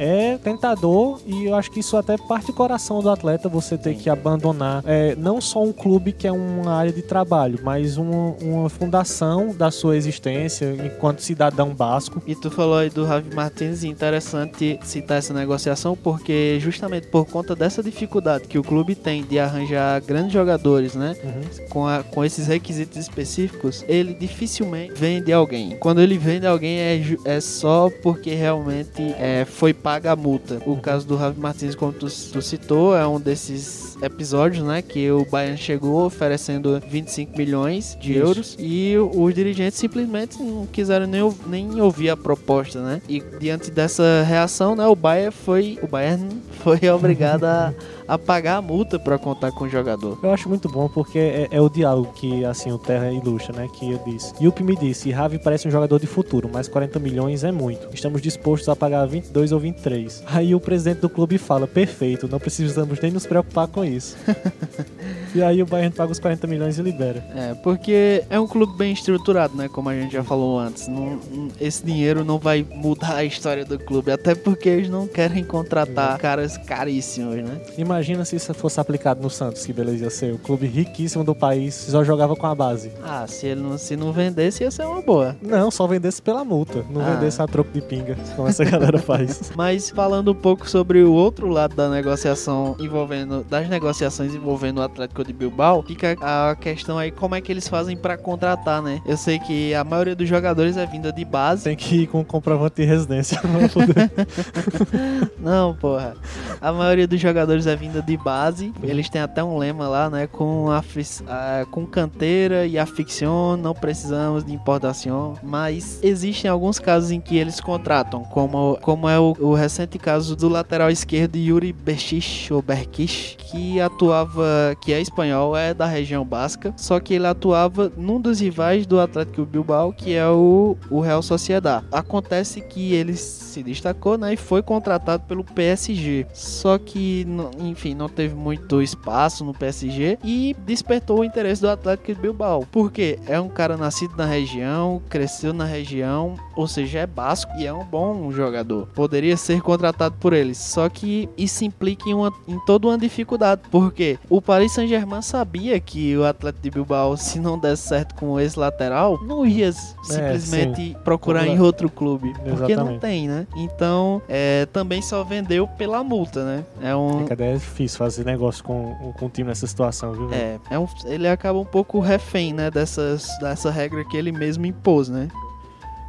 é 0.00 0.38
tentador 0.38 1.20
e 1.26 1.44
eu 1.44 1.54
acho 1.54 1.70
que 1.70 1.80
isso 1.80 1.94
até 1.96 2.16
parte 2.16 2.46
do 2.46 2.52
coração 2.54 3.00
do 3.02 3.10
atleta 3.10 3.48
você 3.50 3.76
ter 3.76 3.94
que 3.94 4.08
abandonar 4.08 4.82
é, 4.86 5.14
não 5.14 5.40
só 5.42 5.62
um 5.62 5.72
clube 5.72 6.12
que 6.12 6.26
é 6.26 6.32
uma 6.32 6.72
área 6.72 6.90
de 6.92 7.02
trabalho, 7.02 7.58
mas 7.62 7.98
uma, 7.98 8.34
uma 8.40 8.68
fundação 8.70 9.54
da 9.54 9.70
sua 9.70 9.96
existência 9.96 10.74
enquanto 10.84 11.20
cidadão 11.20 11.74
basco. 11.74 12.22
E 12.26 12.34
tu 12.34 12.50
falou 12.50 12.78
aí 12.78 12.88
do 12.88 13.06
Javi 13.06 13.34
Martins, 13.34 13.82
e 13.82 13.88
interessante 13.88 14.78
citar 14.82 15.18
essa 15.18 15.34
negociação, 15.34 15.94
porque 15.94 16.58
justamente 16.60 17.06
por 17.08 17.26
conta 17.26 17.54
dessa 17.54 17.82
dificuldade 17.82 18.48
que 18.48 18.58
o 18.58 18.62
clube 18.62 18.94
tem 18.94 19.22
de 19.22 19.38
arranjar 19.38 20.00
grandes 20.00 20.32
jogadores, 20.32 20.94
né? 20.94 21.14
Uhum. 21.22 21.68
Com, 21.68 21.86
a- 21.86 22.02
com 22.02 22.24
esses 22.24 22.46
requisitos 22.46 22.96
específicos, 22.96 23.84
ele 23.86 24.14
dificilmente 24.14 24.94
vende 24.94 25.32
alguém. 25.32 25.76
Quando 25.78 26.00
ele 26.00 26.16
vende 26.16 26.46
alguém 26.46 26.78
é, 26.78 27.02
é 27.26 27.40
só 27.40 27.90
porque 28.02 28.34
realmente 28.34 29.14
é, 29.18 29.44
foi 29.44 29.74
paga 29.90 30.12
a 30.12 30.16
multa. 30.16 30.62
O 30.66 30.76
caso 30.76 31.04
do 31.04 31.18
Javi 31.18 31.40
Martins, 31.40 31.74
como 31.74 31.92
tu, 31.92 32.06
tu 32.06 32.40
citou, 32.40 32.96
é 32.96 33.04
um 33.08 33.18
desses 33.18 33.98
episódios, 34.00 34.64
né? 34.64 34.80
Que 34.82 35.10
o 35.10 35.24
Bayern 35.24 35.58
chegou 35.58 36.06
oferecendo 36.06 36.80
25 36.88 37.36
milhões 37.36 37.98
de 38.00 38.12
Isso. 38.12 38.20
euros 38.20 38.56
e 38.56 38.94
os 38.96 39.34
dirigentes 39.34 39.80
simplesmente 39.80 40.40
não 40.40 40.64
quiseram 40.66 41.08
nem, 41.08 41.28
nem 41.48 41.80
ouvir 41.80 42.10
a 42.10 42.16
proposta, 42.16 42.80
né? 42.80 43.02
E 43.08 43.20
diante 43.40 43.68
dessa 43.72 44.22
reação, 44.22 44.76
né? 44.76 44.86
O 44.86 44.94
Bayern 44.94 45.32
foi, 45.32 45.76
o 45.82 45.88
Bayern 45.88 46.40
foi 46.62 46.88
obrigado 46.88 47.42
a, 47.42 47.74
a 48.10 48.18
pagar 48.18 48.56
a 48.56 48.62
multa 48.62 48.98
para 48.98 49.16
contar 49.16 49.52
com 49.52 49.64
o 49.64 49.68
jogador. 49.68 50.18
Eu 50.20 50.32
acho 50.32 50.48
muito 50.48 50.68
bom 50.68 50.88
porque 50.88 51.18
é, 51.18 51.48
é 51.48 51.60
o 51.60 51.68
diálogo 51.68 52.12
que 52.12 52.44
assim 52.44 52.72
o 52.72 52.78
Terra 52.78 53.12
ilustra, 53.12 53.54
né? 53.56 53.68
Que 53.72 53.92
eu 53.92 54.00
disse. 54.04 54.34
Yupp 54.42 54.64
me 54.64 54.74
disse: 54.74 55.12
Ravi 55.12 55.38
parece 55.38 55.68
um 55.68 55.70
jogador 55.70 56.00
de 56.00 56.08
futuro, 56.08 56.50
mas 56.52 56.66
40 56.66 56.98
milhões 56.98 57.44
é 57.44 57.52
muito. 57.52 57.88
Estamos 57.94 58.20
dispostos 58.20 58.68
a 58.68 58.74
pagar 58.74 59.06
22 59.06 59.52
ou 59.52 59.60
23. 59.60 60.24
Aí 60.26 60.56
o 60.56 60.60
presidente 60.60 61.02
do 61.02 61.08
clube 61.08 61.38
fala: 61.38 61.68
perfeito, 61.68 62.26
não 62.26 62.40
precisamos 62.40 63.00
nem 63.00 63.12
nos 63.12 63.26
preocupar 63.26 63.68
com 63.68 63.84
isso. 63.84 64.16
e 65.32 65.40
aí 65.40 65.62
o 65.62 65.66
Bayern 65.66 65.94
paga 65.94 66.10
os 66.10 66.18
40 66.18 66.48
milhões 66.48 66.78
e 66.78 66.82
libera. 66.82 67.24
É, 67.36 67.54
porque 67.62 68.24
é 68.28 68.40
um 68.40 68.46
clube 68.48 68.76
bem 68.76 68.92
estruturado, 68.92 69.56
né? 69.56 69.68
Como 69.68 69.88
a 69.88 69.94
gente 69.94 70.12
já 70.14 70.24
falou 70.24 70.58
antes. 70.58 70.88
Não- 70.88 71.20
esse 71.60 71.86
dinheiro 71.86 72.24
não 72.24 72.38
vai 72.38 72.66
mudar 72.74 73.14
a 73.14 73.24
história 73.24 73.64
do 73.64 73.78
clube, 73.78 74.10
até 74.10 74.34
porque 74.34 74.68
eles 74.68 74.90
não 74.90 75.06
querem 75.06 75.44
contratar 75.44 76.18
caras 76.18 76.56
caríssimos, 76.56 77.36
né? 77.36 77.60
Imagina 77.78 77.99
se 78.24 78.36
isso 78.36 78.52
fosse 78.54 78.80
aplicado 78.80 79.20
no 79.22 79.30
Santos, 79.30 79.64
que 79.64 79.72
beleza 79.72 80.04
ia 80.04 80.10
ser. 80.10 80.32
O 80.34 80.38
clube 80.38 80.66
riquíssimo 80.66 81.22
do 81.24 81.34
país 81.34 81.74
só 81.74 82.02
jogava 82.04 82.34
com 82.36 82.46
a 82.46 82.54
base. 82.54 82.90
Ah, 83.04 83.26
se 83.26 83.46
ele 83.46 83.60
não, 83.60 83.78
se 83.78 83.96
não 83.96 84.12
vendesse, 84.12 84.62
ia 84.64 84.70
ser 84.70 84.84
uma 84.84 85.00
boa. 85.02 85.36
Não, 85.42 85.70
só 85.70 85.86
vendesse 85.86 86.20
pela 86.22 86.44
multa. 86.44 86.84
Não 86.90 87.00
Ah. 87.00 87.14
vendesse 87.14 87.40
a 87.42 87.46
troco 87.46 87.70
de 87.72 87.80
pinga, 87.80 88.16
como 88.36 88.48
essa 88.48 88.64
galera 88.64 88.98
faz. 89.00 89.52
Mas 89.56 89.90
falando 89.90 90.32
um 90.32 90.34
pouco 90.34 90.68
sobre 90.68 91.02
o 91.02 91.12
outro 91.12 91.48
lado 91.48 91.74
da 91.74 91.88
negociação 91.88 92.76
envolvendo 92.78 93.44
das 93.48 93.68
negociações 93.68 94.34
envolvendo 94.34 94.78
o 94.78 94.82
Atlético 94.82 95.24
de 95.24 95.32
Bilbao, 95.32 95.82
fica 95.82 96.16
a 96.20 96.54
questão 96.56 96.98
aí 96.98 97.10
como 97.10 97.34
é 97.34 97.40
que 97.40 97.50
eles 97.52 97.68
fazem 97.68 97.96
pra 97.96 98.16
contratar, 98.16 98.82
né? 98.82 99.00
Eu 99.06 99.16
sei 99.16 99.38
que 99.38 99.74
a 99.74 99.84
maioria 99.84 100.14
dos 100.14 100.28
jogadores 100.28 100.76
é 100.76 100.86
vinda 100.86 101.12
de 101.12 101.24
base. 101.24 101.64
Tem 101.64 101.76
que 101.76 102.02
ir 102.02 102.06
com 102.06 102.24
comprovante 102.24 102.76
de 102.76 102.84
residência 102.84 103.40
poder 103.72 104.10
Não, 105.38 105.74
porra. 105.74 106.14
A 106.60 106.72
maioria 106.72 107.06
dos 107.06 107.20
jogadores 107.20 107.66
é 107.66 107.74
vinda 107.74 107.89
de 108.00 108.16
base. 108.16 108.72
Eles 108.82 109.08
têm 109.08 109.20
até 109.20 109.42
um 109.42 109.58
lema 109.58 109.88
lá, 109.88 110.08
né? 110.10 110.26
Com, 110.26 110.70
afi- 110.70 111.00
ah, 111.26 111.64
com 111.70 111.86
canteira 111.86 112.66
e 112.66 112.78
afición, 112.78 113.56
não 113.56 113.74
precisamos 113.74 114.44
de 114.44 114.52
importação. 114.52 115.34
Mas 115.42 115.98
existem 116.02 116.50
alguns 116.50 116.78
casos 116.78 117.10
em 117.10 117.20
que 117.20 117.36
eles 117.36 117.60
contratam, 117.60 118.22
como, 118.24 118.78
como 118.82 119.08
é 119.08 119.18
o, 119.18 119.34
o 119.40 119.54
recente 119.54 119.98
caso 119.98 120.36
do 120.36 120.48
lateral 120.48 120.90
esquerdo 120.90 121.36
Yuri 121.36 121.72
Berkich, 121.72 122.52
ou 122.52 122.60
Berkich, 122.62 123.36
que 123.38 123.80
atuava, 123.80 124.76
que 124.80 124.92
é 124.92 125.00
espanhol, 125.00 125.56
é 125.56 125.72
da 125.74 125.86
região 125.86 126.24
basca, 126.24 126.72
só 126.76 127.00
que 127.00 127.14
ele 127.14 127.26
atuava 127.26 127.90
num 127.96 128.20
dos 128.20 128.40
rivais 128.40 128.86
do 128.86 129.00
Atlético 129.00 129.44
Bilbao, 129.44 129.92
que 129.92 130.14
é 130.14 130.28
o, 130.28 130.76
o 130.90 131.00
Real 131.00 131.22
Sociedad. 131.22 131.82
Acontece 131.90 132.60
que 132.60 132.92
ele 132.92 133.16
se 133.16 133.62
destacou, 133.62 134.16
né, 134.18 134.34
e 134.34 134.36
foi 134.36 134.62
contratado 134.62 135.22
pelo 135.26 135.42
PSG. 135.44 136.26
Só 136.32 136.78
que, 136.78 137.24
enfim, 137.70 137.94
não 137.94 138.08
teve 138.08 138.34
muito 138.34 138.82
espaço 138.82 139.44
no 139.44 139.54
PSG 139.54 140.18
e 140.24 140.54
despertou 140.66 141.20
o 141.20 141.24
interesse 141.24 141.62
do 141.62 141.68
Atlético 141.68 142.20
Bilbao. 142.20 142.66
Porque 142.70 143.18
é 143.26 143.40
um 143.40 143.48
cara 143.48 143.76
nascido 143.76 144.14
na 144.16 144.26
região, 144.26 145.00
cresceu 145.08 145.52
na 145.52 145.64
região, 145.64 146.34
ou 146.56 146.66
seja, 146.66 147.00
é 147.00 147.06
basco 147.06 147.52
e 147.58 147.66
é 147.66 147.72
um 147.72 147.84
bom 147.84 148.30
jogador. 148.32 148.88
Poderia 148.94 149.36
ser 149.36 149.60
contratado 149.62 150.16
por 150.20 150.32
eles. 150.32 150.58
Só 150.58 150.88
que 150.88 151.28
isso 151.36 151.64
implica 151.64 152.08
em, 152.08 152.14
uma, 152.14 152.32
em 152.46 152.58
toda 152.60 152.88
uma 152.88 152.98
dificuldade, 152.98 153.62
porque 153.70 154.18
o 154.28 154.40
Paris 154.40 154.72
Saint-Germain 154.72 155.22
sabia 155.22 155.78
que 155.80 156.16
o 156.16 156.24
Atlético 156.24 156.62
de 156.62 156.70
Bilbao, 156.70 157.16
se 157.16 157.38
não 157.38 157.58
desse 157.58 157.88
certo 157.88 158.14
com 158.14 158.38
esse 158.38 158.58
lateral, 158.58 159.18
não 159.24 159.46
ia 159.46 159.68
é, 159.68 159.72
simplesmente 159.72 160.92
é, 160.92 160.98
procurar 160.98 161.46
em 161.46 161.60
outro 161.60 161.88
clube, 161.88 162.32
porque 162.48 162.76
não 162.76 162.98
tem, 162.98 163.28
né? 163.28 163.46
Então, 163.56 164.22
é, 164.28 164.66
também 164.72 165.02
só 165.02 165.24
vendeu 165.24 165.66
pela 165.66 166.02
multa, 166.02 166.44
né? 166.44 166.64
É 166.82 166.94
um 166.94 167.24
difícil 167.60 167.98
fazer 167.98 168.24
negócio 168.24 168.64
com, 168.64 169.12
com 169.18 169.26
o 169.26 169.28
time 169.28 169.48
nessa 169.48 169.66
situação, 169.66 170.12
viu? 170.12 170.32
É, 170.32 170.58
é 170.70 170.78
um, 170.78 170.86
ele 171.04 171.28
acaba 171.28 171.58
um 171.58 171.64
pouco 171.64 172.00
refém, 172.00 172.52
né, 172.52 172.70
dessas 172.70 173.28
dessa 173.40 173.70
regra 173.70 174.04
que 174.04 174.16
ele 174.16 174.32
mesmo 174.32 174.66
impôs, 174.66 175.08
né? 175.08 175.28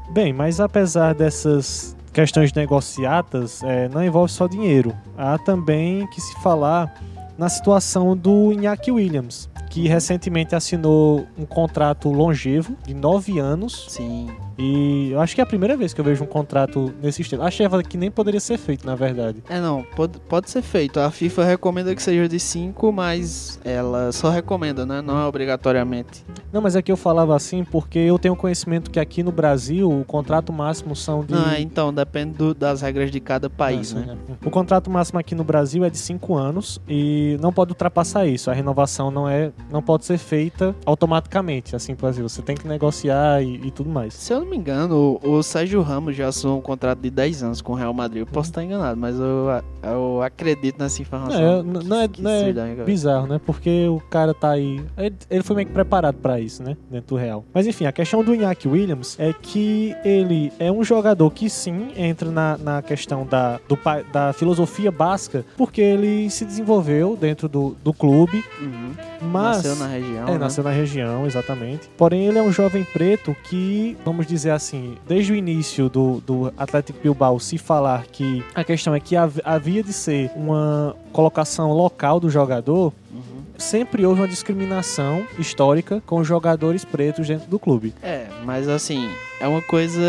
Bem, 0.10 0.34
mas 0.34 0.60
apesar 0.60 1.14
dessas 1.14 1.96
questões 2.12 2.52
negociatas, 2.54 3.64
é, 3.64 3.88
não 3.88 4.04
envolve 4.04 4.32
só 4.32 4.48
dinheiro. 4.48 4.94
Há 5.18 5.38
também 5.38 6.06
que 6.08 6.20
se 6.20 6.34
falar 6.42 6.94
na 7.38 7.48
situação 7.48 8.16
do 8.16 8.52
Iñaki 8.52 8.92
Williams, 8.92 9.50
que 9.72 9.88
recentemente 9.88 10.54
assinou 10.54 11.26
um 11.38 11.46
contrato 11.46 12.10
longevo 12.10 12.76
de 12.86 12.94
nove 12.94 13.40
anos. 13.40 13.86
Sim 13.88 14.28
e 14.62 15.10
eu 15.12 15.20
acho 15.20 15.34
que 15.34 15.42
é 15.42 15.44
a 15.44 15.48
primeira 15.48 15.76
vez 15.76 15.92
que 15.92 16.00
eu 16.00 16.06
vejo 16.06 16.24
um 16.24 16.28
contrato 16.28 16.94
nesse 17.02 17.24
estilo. 17.24 17.42
Achava 17.42 17.82
que 17.82 17.98
nem 17.98 18.12
poderia 18.12 18.40
ser 18.40 18.60
feito, 18.60 18.86
na 18.86 18.96
verdade. 18.96 19.42
É, 19.50 19.60
não, 19.60 19.84
pode, 19.96 20.20
pode 20.20 20.52
ser 20.52 20.62
feito. 20.62 21.00
A 21.00 21.10
FIFA 21.10 21.46
recomenda 21.46 21.96
que 21.96 22.02
seja 22.02 22.30
de 22.30 22.40
5, 22.40 22.92
mas 22.92 23.60
ela 23.66 24.12
só 24.12 24.30
recomenda, 24.30 24.86
né? 24.86 25.02
Não 25.02 25.20
é 25.20 25.26
obrigatoriamente. 25.26 26.24
Não, 26.54 26.62
mas 26.62 26.76
é 26.76 26.82
que 26.82 26.92
eu 26.92 26.98
falava 26.98 27.36
assim 27.36 27.64
porque 27.64 27.98
eu 27.98 28.20
tenho 28.20 28.36
conhecimento 28.36 28.92
que 28.92 29.00
aqui 29.00 29.24
no 29.24 29.32
Brasil 29.32 29.90
o 29.90 30.06
contrato 30.06 30.54
máximo 30.54 30.96
são 30.96 31.24
de. 31.24 31.34
Ah, 31.34 31.60
então, 31.60 31.92
depende 31.92 32.34
do, 32.34 32.54
das 32.54 32.82
regras 32.82 33.10
de 33.10 33.20
cada 33.20 33.50
país, 33.50 33.94
né? 33.94 34.16
É. 34.30 34.48
O 34.48 34.52
contrato 34.52 34.92
máximo 34.92 35.18
aqui 35.18 35.34
no 35.34 35.44
Brasil 35.44 35.84
é 35.84 35.90
de 35.90 35.98
5 35.98 36.38
anos 36.38 36.80
e 36.88 37.36
não 37.42 37.52
pode 37.52 37.72
ultrapassar 37.72 38.28
isso. 38.28 38.52
A 38.52 38.54
renovação 38.54 39.10
não 39.10 39.28
é, 39.28 39.52
não 39.72 39.82
pode 39.82 40.06
ser 40.06 40.18
feita 40.18 40.76
automaticamente, 40.86 41.76
assim, 41.76 41.96
por 41.96 42.10
exemplo, 42.10 42.30
você 42.30 42.42
tem 42.42 42.56
que 42.56 42.68
negociar 42.68 43.42
e, 43.42 43.68
e 43.68 43.72
tudo 43.72 43.90
mais. 43.90 44.14
Se 44.14 44.34
eu 44.34 44.40
não 44.40 44.48
me 44.48 44.58
engano, 44.58 45.20
o, 45.24 45.38
o 45.38 45.44
Sérgio 45.44 45.82
Ramos 45.82 46.16
já 46.16 46.28
assinou 46.28 46.58
um 46.58 46.62
contrato 46.62 47.00
de 47.00 47.10
10 47.10 47.44
anos 47.44 47.62
com 47.62 47.74
o 47.74 47.76
Real 47.76 47.94
Madrid. 47.94 48.22
Eu 48.22 48.28
posso 48.28 48.50
estar 48.50 48.64
enganado, 48.64 49.00
mas 49.00 49.16
eu, 49.18 49.48
eu 49.84 50.22
acredito 50.22 50.80
nessa 50.80 51.02
informação. 51.02 51.42
É, 51.42 51.64
não, 51.64 51.82
não 51.82 52.02
é, 52.02 52.10
não 52.18 52.32
é 52.32 52.84
bizarro, 52.84 53.28
né? 53.28 53.40
Porque 53.46 53.88
o 53.88 54.00
cara 54.10 54.34
tá 54.34 54.52
aí. 54.52 54.82
Ele, 55.30 55.44
foi 55.44 55.56
meio 55.56 55.68
que 55.68 55.74
preparado 55.74 56.16
para 56.16 56.40
isso, 56.40 56.64
né? 56.64 56.78
Dentro 56.90 57.16
do 57.16 57.16
Real. 57.16 57.44
Mas 57.54 57.68
enfim, 57.68 57.86
a 57.86 57.92
questão 57.92 58.24
do 58.24 58.34
Iñaki 58.34 58.68
Williams 58.68 59.18
é 59.20 59.34
que 59.34 59.96
ele 60.04 60.52
é 60.60 60.72
um 60.72 60.84
jogador 60.84 61.30
que 61.32 61.50
sim 61.50 61.90
entra 61.96 62.30
na, 62.30 62.58
na 62.58 62.82
questão 62.82 63.26
da, 63.26 63.60
do, 63.68 63.78
da 64.12 64.34
filosofia 64.34 64.92
basca, 64.92 65.46
porque 65.58 65.82
ele 65.82 66.30
se 66.30 66.46
desenvolveu 66.46 67.18
dentro 67.20 67.48
do, 67.48 67.76
do 67.84 67.94
clube. 67.94 68.44
Uhum. 68.60 68.92
Mas, 69.22 69.61
nasceu 69.70 69.76
na 69.76 69.88
região. 69.88 70.28
É, 70.28 70.32
né? 70.32 70.38
nasceu 70.38 70.64
na 70.64 70.72
região, 70.72 71.26
exatamente. 71.26 71.90
Porém, 71.98 72.26
ele 72.26 72.38
é 72.38 72.42
um 72.42 72.52
jovem 72.52 72.84
preto 72.84 73.36
que, 73.44 73.98
vamos 74.04 74.26
dizer 74.26 74.52
assim, 74.52 74.98
desde 75.08 75.32
o 75.32 75.36
início 75.36 75.90
do, 75.90 76.22
do 76.26 76.54
Atlético 76.58 77.00
Bilbao 77.02 77.40
se 77.40 77.58
falar 77.58 78.06
que 78.08 78.44
a 78.54 78.64
questão 78.64 78.94
é 78.94 79.00
que 79.00 79.16
havia 79.16 79.84
de 79.84 79.94
ser 79.94 80.32
uma 80.36 80.96
colocação 81.12 81.72
local 81.72 82.20
do 82.20 82.30
jogador, 82.30 82.94
uhum. 83.12 83.31
Sempre 83.62 84.06
houve 84.06 84.22
uma 84.22 84.28
discriminação 84.28 85.26
histórica 85.38 86.02
com 86.06 86.20
os 86.20 86.28
jogadores 86.28 86.84
pretos 86.84 87.28
dentro 87.28 87.50
do 87.50 87.60
clube. 87.60 87.94
É, 88.02 88.28
mas 88.44 88.68
assim, 88.68 89.10
é 89.40 89.48
uma 89.48 89.62
coisa 89.62 90.02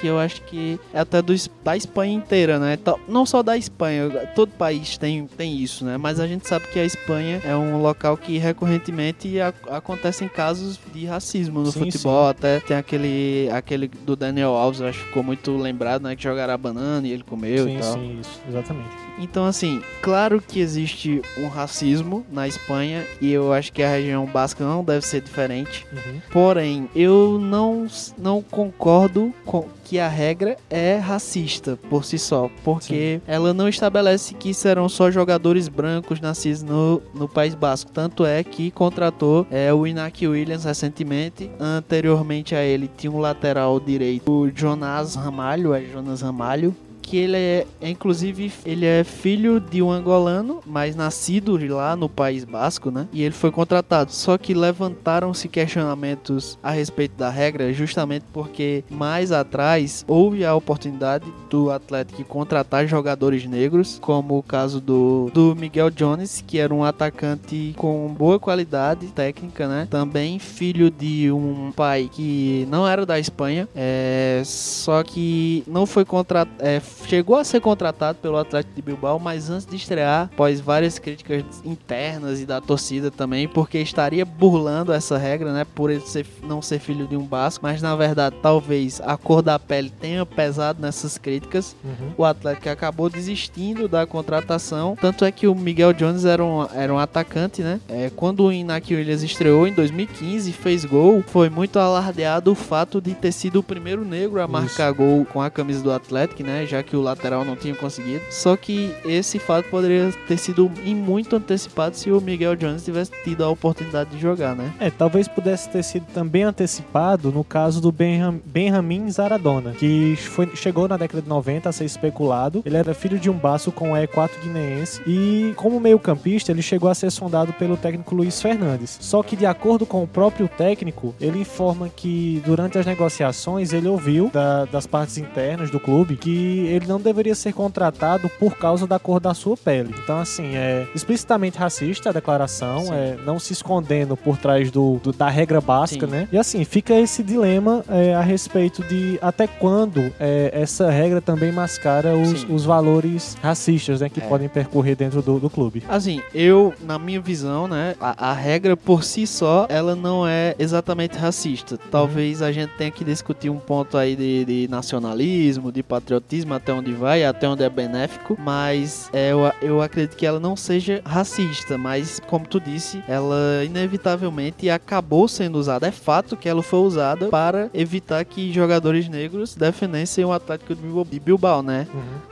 que 0.00 0.06
eu 0.06 0.18
acho 0.18 0.42
que 0.42 0.78
é 0.92 1.00
até 1.00 1.20
do, 1.20 1.34
da 1.64 1.76
Espanha 1.76 2.14
inteira, 2.14 2.58
né? 2.58 2.78
Não 3.08 3.26
só 3.26 3.42
da 3.42 3.56
Espanha, 3.56 4.08
todo 4.34 4.50
país 4.50 4.96
tem, 4.96 5.26
tem 5.26 5.56
isso, 5.56 5.84
né? 5.84 5.96
Mas 5.96 6.20
a 6.20 6.26
gente 6.26 6.46
sabe 6.46 6.66
que 6.68 6.78
a 6.78 6.84
Espanha 6.84 7.40
é 7.44 7.56
um 7.56 7.82
local 7.82 8.16
que 8.16 8.38
recorrentemente 8.38 9.40
a, 9.40 9.52
acontecem 9.70 10.28
casos 10.28 10.78
de 10.92 11.04
racismo 11.04 11.60
no 11.60 11.72
sim, 11.72 11.80
futebol. 11.80 12.24
Sim. 12.24 12.30
Até 12.30 12.60
tem 12.60 12.76
aquele, 12.76 13.48
aquele 13.52 13.88
do 13.88 14.14
Daniel 14.14 14.50
Alves, 14.50 14.80
acho 14.80 14.98
que 15.00 15.06
ficou 15.06 15.22
muito 15.22 15.56
lembrado, 15.56 16.02
né? 16.02 16.14
Que 16.14 16.22
jogaram 16.22 16.54
a 16.54 16.58
banana 16.58 17.06
e 17.06 17.12
ele 17.12 17.24
comeu 17.24 17.64
sim, 17.64 17.76
e 17.76 17.80
tal. 17.80 17.94
Sim, 17.94 18.18
isso, 18.20 18.40
exatamente. 18.48 19.07
Então, 19.18 19.44
assim, 19.44 19.82
claro 20.00 20.40
que 20.40 20.60
existe 20.60 21.22
um 21.36 21.48
racismo 21.48 22.24
na 22.30 22.46
Espanha 22.46 23.04
e 23.20 23.32
eu 23.32 23.52
acho 23.52 23.72
que 23.72 23.82
a 23.82 23.90
região 23.90 24.24
basca 24.26 24.64
não 24.64 24.84
deve 24.84 25.04
ser 25.04 25.20
diferente. 25.20 25.86
Uhum. 25.92 26.20
Porém, 26.30 26.88
eu 26.94 27.38
não, 27.40 27.86
não 28.16 28.42
concordo 28.42 29.32
com 29.44 29.66
que 29.88 29.98
a 29.98 30.06
regra 30.06 30.58
é 30.68 30.96
racista 30.96 31.78
por 31.88 32.04
si 32.04 32.18
só, 32.18 32.50
porque 32.62 33.16
Sim. 33.16 33.22
ela 33.26 33.54
não 33.54 33.66
estabelece 33.68 34.34
que 34.34 34.52
serão 34.52 34.86
só 34.86 35.10
jogadores 35.10 35.66
brancos 35.66 36.20
nascidos 36.20 36.62
no, 36.62 37.00
no 37.14 37.26
País 37.26 37.54
Basco. 37.54 37.90
Tanto 37.90 38.26
é 38.26 38.44
que 38.44 38.70
contratou 38.70 39.46
é, 39.50 39.72
o 39.72 39.86
Inaki 39.86 40.28
Williams 40.28 40.64
recentemente. 40.64 41.50
Anteriormente 41.58 42.54
a 42.54 42.62
ele 42.62 42.90
tinha 42.98 43.10
um 43.10 43.18
lateral 43.18 43.80
direito, 43.80 44.30
o 44.30 44.50
Jonas 44.54 45.14
Ramalho, 45.14 45.72
é 45.72 45.80
Jonas 45.80 46.20
Ramalho, 46.20 46.76
que 47.08 47.16
ele 47.16 47.36
é, 47.36 47.66
inclusive, 47.80 48.52
ele 48.66 48.84
é 48.84 49.02
filho 49.02 49.58
de 49.58 49.80
um 49.82 49.90
angolano, 49.90 50.60
mas 50.66 50.94
nascido 50.94 51.58
lá 51.74 51.96
no 51.96 52.08
País 52.08 52.44
Basco, 52.44 52.90
né? 52.90 53.08
E 53.12 53.22
ele 53.22 53.34
foi 53.34 53.50
contratado. 53.50 54.12
Só 54.12 54.36
que 54.36 54.52
levantaram-se 54.52 55.48
questionamentos 55.48 56.58
a 56.62 56.70
respeito 56.70 57.16
da 57.16 57.30
regra, 57.30 57.72
justamente 57.72 58.26
porque 58.32 58.84
mais 58.90 59.32
atrás 59.32 60.04
houve 60.06 60.44
a 60.44 60.54
oportunidade 60.54 61.24
do 61.48 61.70
Atlético 61.70 62.24
contratar 62.24 62.86
jogadores 62.86 63.46
negros, 63.46 63.98
como 64.02 64.36
o 64.36 64.42
caso 64.42 64.80
do, 64.80 65.30
do 65.32 65.56
Miguel 65.56 65.90
Jones, 65.90 66.44
que 66.46 66.58
era 66.58 66.74
um 66.74 66.84
atacante 66.84 67.72
com 67.76 68.08
boa 68.08 68.38
qualidade 68.38 69.06
técnica, 69.08 69.66
né? 69.66 69.88
Também 69.90 70.38
filho 70.38 70.90
de 70.90 71.32
um 71.32 71.72
pai 71.74 72.10
que 72.12 72.66
não 72.70 72.86
era 72.86 73.06
da 73.06 73.18
Espanha, 73.18 73.66
é, 73.74 74.42
só 74.44 75.02
que 75.02 75.64
não 75.66 75.86
foi 75.86 76.04
contratado. 76.04 76.50
É, 76.58 76.80
chegou 77.06 77.36
a 77.36 77.44
ser 77.44 77.60
contratado 77.60 78.18
pelo 78.18 78.36
Atlético 78.36 78.74
de 78.74 78.82
Bilbao, 78.82 79.18
mas 79.18 79.50
antes 79.50 79.66
de 79.66 79.76
estrear, 79.76 80.30
após 80.32 80.60
várias 80.60 80.98
críticas 80.98 81.44
internas 81.64 82.40
e 82.40 82.46
da 82.46 82.60
torcida 82.60 83.10
também, 83.10 83.48
porque 83.48 83.78
estaria 83.78 84.24
burlando 84.24 84.92
essa 84.92 85.16
regra, 85.16 85.52
né, 85.52 85.66
por 85.74 85.90
ele 85.90 86.00
ser, 86.00 86.26
não 86.42 86.60
ser 86.62 86.78
filho 86.78 87.06
de 87.06 87.16
um 87.16 87.24
basco, 87.24 87.64
mas 87.64 87.82
na 87.82 87.94
verdade 87.94 88.36
talvez 88.42 89.00
a 89.00 89.16
cor 89.16 89.42
da 89.42 89.58
pele 89.58 89.90
tenha 89.90 90.24
pesado 90.24 90.80
nessas 90.80 91.18
críticas. 91.18 91.76
Uhum. 91.84 92.12
O 92.16 92.24
Atlético 92.24 92.68
acabou 92.68 93.08
desistindo 93.08 93.88
da 93.88 94.06
contratação, 94.06 94.96
tanto 95.00 95.24
é 95.24 95.32
que 95.32 95.46
o 95.46 95.54
Miguel 95.54 95.92
Jones 95.92 96.24
era 96.24 96.44
um, 96.44 96.66
era 96.74 96.92
um 96.92 96.98
atacante, 96.98 97.62
né? 97.62 97.80
É, 97.88 98.10
quando 98.14 98.44
o 98.44 98.52
Iñaki 98.52 98.94
Williams 98.94 99.22
estreou 99.22 99.66
em 99.66 99.72
2015 99.72 100.52
fez 100.52 100.84
gol, 100.84 101.22
foi 101.26 101.48
muito 101.48 101.78
alardeado 101.78 102.52
o 102.52 102.54
fato 102.54 103.00
de 103.00 103.14
ter 103.14 103.32
sido 103.32 103.60
o 103.60 103.62
primeiro 103.62 104.04
negro 104.04 104.40
a 104.40 104.48
marcar 104.48 104.92
Isso. 104.92 104.96
gol 104.96 105.24
com 105.24 105.40
a 105.40 105.50
camisa 105.50 105.82
do 105.82 105.92
Atlético, 105.92 106.42
né? 106.42 106.66
Já 106.66 106.82
que 106.88 106.96
o 106.96 107.02
lateral 107.02 107.44
não 107.44 107.56
tinha 107.56 107.74
conseguido. 107.74 108.22
Só 108.30 108.56
que 108.56 108.94
esse 109.04 109.38
fato 109.38 109.68
poderia 109.68 110.12
ter 110.26 110.38
sido 110.38 110.70
em 110.84 110.94
muito 110.94 111.36
antecipado 111.36 111.96
se 111.96 112.10
o 112.10 112.20
Miguel 112.20 112.56
Jones 112.56 112.84
tivesse 112.84 113.12
tido 113.22 113.44
a 113.44 113.48
oportunidade 113.48 114.10
de 114.10 114.18
jogar, 114.18 114.56
né? 114.56 114.72
É, 114.80 114.90
talvez 114.90 115.28
pudesse 115.28 115.68
ter 115.68 115.82
sido 115.82 116.06
também 116.12 116.42
antecipado 116.42 117.30
no 117.30 117.44
caso 117.44 117.80
do 117.80 117.92
Benham, 117.92 118.40
Benjamin 118.44 119.10
Zaradona, 119.10 119.72
que 119.72 120.16
foi, 120.16 120.48
chegou 120.54 120.88
na 120.88 120.96
década 120.96 121.22
de 121.22 121.28
90 121.28 121.68
a 121.68 121.72
ser 121.72 121.84
especulado. 121.84 122.62
Ele 122.64 122.76
era 122.76 122.94
filho 122.94 123.18
de 123.18 123.28
um 123.28 123.34
baço 123.34 123.70
com 123.70 123.90
E4 123.90 124.30
guineense 124.42 125.02
e, 125.06 125.52
como 125.56 125.80
meio-campista, 125.80 126.52
ele 126.52 126.62
chegou 126.62 126.88
a 126.88 126.94
ser 126.94 127.10
sondado 127.10 127.52
pelo 127.52 127.76
técnico 127.76 128.14
Luiz 128.14 128.40
Fernandes. 128.40 128.98
Só 129.00 129.22
que, 129.22 129.36
de 129.36 129.46
acordo 129.46 129.84
com 129.84 130.02
o 130.02 130.06
próprio 130.06 130.48
técnico, 130.48 131.14
ele 131.20 131.40
informa 131.40 131.88
que 131.88 132.42
durante 132.44 132.78
as 132.78 132.86
negociações 132.86 133.72
ele 133.72 133.88
ouviu 133.88 134.30
da, 134.32 134.64
das 134.64 134.86
partes 134.86 135.18
internas 135.18 135.70
do 135.70 135.80
clube 135.80 136.16
que 136.16 136.66
ele 136.68 136.86
não 136.86 137.00
deveria 137.00 137.34
ser 137.34 137.52
contratado 137.52 138.28
por 138.38 138.56
causa 138.56 138.86
da 138.86 138.98
cor 138.98 139.20
da 139.20 139.34
sua 139.34 139.56
pele. 139.56 139.94
Então, 140.02 140.18
assim, 140.18 140.54
é 140.56 140.86
explicitamente 140.94 141.58
racista 141.58 142.10
a 142.10 142.12
declaração, 142.12 142.80
Sim. 142.86 142.92
é 142.94 143.16
não 143.24 143.38
se 143.38 143.52
escondendo 143.52 144.16
por 144.16 144.36
trás 144.36 144.70
do, 144.70 144.98
do- 145.02 145.12
da 145.12 145.28
regra 145.28 145.60
básica, 145.60 146.06
Sim. 146.06 146.12
né? 146.12 146.28
E 146.32 146.38
assim, 146.38 146.64
fica 146.64 146.94
esse 146.94 147.22
dilema 147.22 147.84
é, 147.88 148.14
a 148.14 148.20
respeito 148.20 148.82
de 148.84 149.18
até 149.22 149.46
quando 149.46 150.12
é, 150.20 150.50
essa 150.52 150.90
regra 150.90 151.20
também 151.20 151.52
mascara 151.52 152.16
os, 152.16 152.44
os 152.48 152.64
valores 152.64 153.36
racistas, 153.42 154.00
né? 154.00 154.08
Que 154.08 154.20
É. 154.20 154.26
podem 154.26 154.48
percorrer 154.48 154.96
dentro 154.96 155.22
do, 155.22 155.38
do 155.38 155.48
clube. 155.50 155.82
Assim, 155.88 156.20
eu, 156.34 156.74
na 156.84 156.98
minha 156.98 157.20
visão, 157.20 157.66
né, 157.68 157.94
a, 158.00 158.30
a 158.30 158.32
regra 158.32 158.76
por 158.76 159.02
si 159.04 159.26
só, 159.26 159.66
ela 159.68 159.94
não 159.94 160.26
é 160.26 160.54
exatamente 160.58 161.16
racista. 161.18 161.78
Talvez 161.90 162.42
a 162.42 162.50
gente 162.52 162.70
tenha 162.76 162.90
que 162.90 163.04
discutir 163.04 163.50
um 163.50 163.58
ponto 163.58 163.96
aí 163.96 164.14
de, 164.16 164.44
de 164.44 164.68
nacionalismo, 164.68 165.70
de 165.72 165.82
patriotismo, 165.82 166.54
até 166.58 166.72
onde 166.72 166.92
vai, 166.92 167.24
até 167.24 167.48
onde 167.48 167.62
é 167.62 167.68
benéfico, 167.70 168.36
mas 168.38 169.08
é, 169.12 169.32
eu, 169.32 169.50
eu 169.62 169.82
acredito 169.82 170.16
que 170.16 170.26
ela 170.26 170.38
não 170.38 170.54
seja 170.56 171.00
racista, 171.04 171.78
mas 171.78 172.20
como 172.26 172.46
tu 172.46 172.60
disse, 172.60 173.02
ela 173.08 173.64
inevitavelmente 173.64 174.68
acabou 174.70 175.26
sendo 175.26 175.58
usada. 175.58 175.86
É 175.86 175.90
fato 175.90 176.36
que 176.36 176.48
ela 176.48 176.62
foi 176.62 176.80
usada 176.80 177.28
para 177.28 177.70
evitar 177.72 178.24
que 178.24 178.52
jogadores 178.52 179.08
negros 179.08 179.54
defendessem 179.54 180.24
o 180.24 180.32
Atlético 180.32 180.74
de 180.74 181.20
Bilbao- 181.20 181.62
né? 181.62 181.86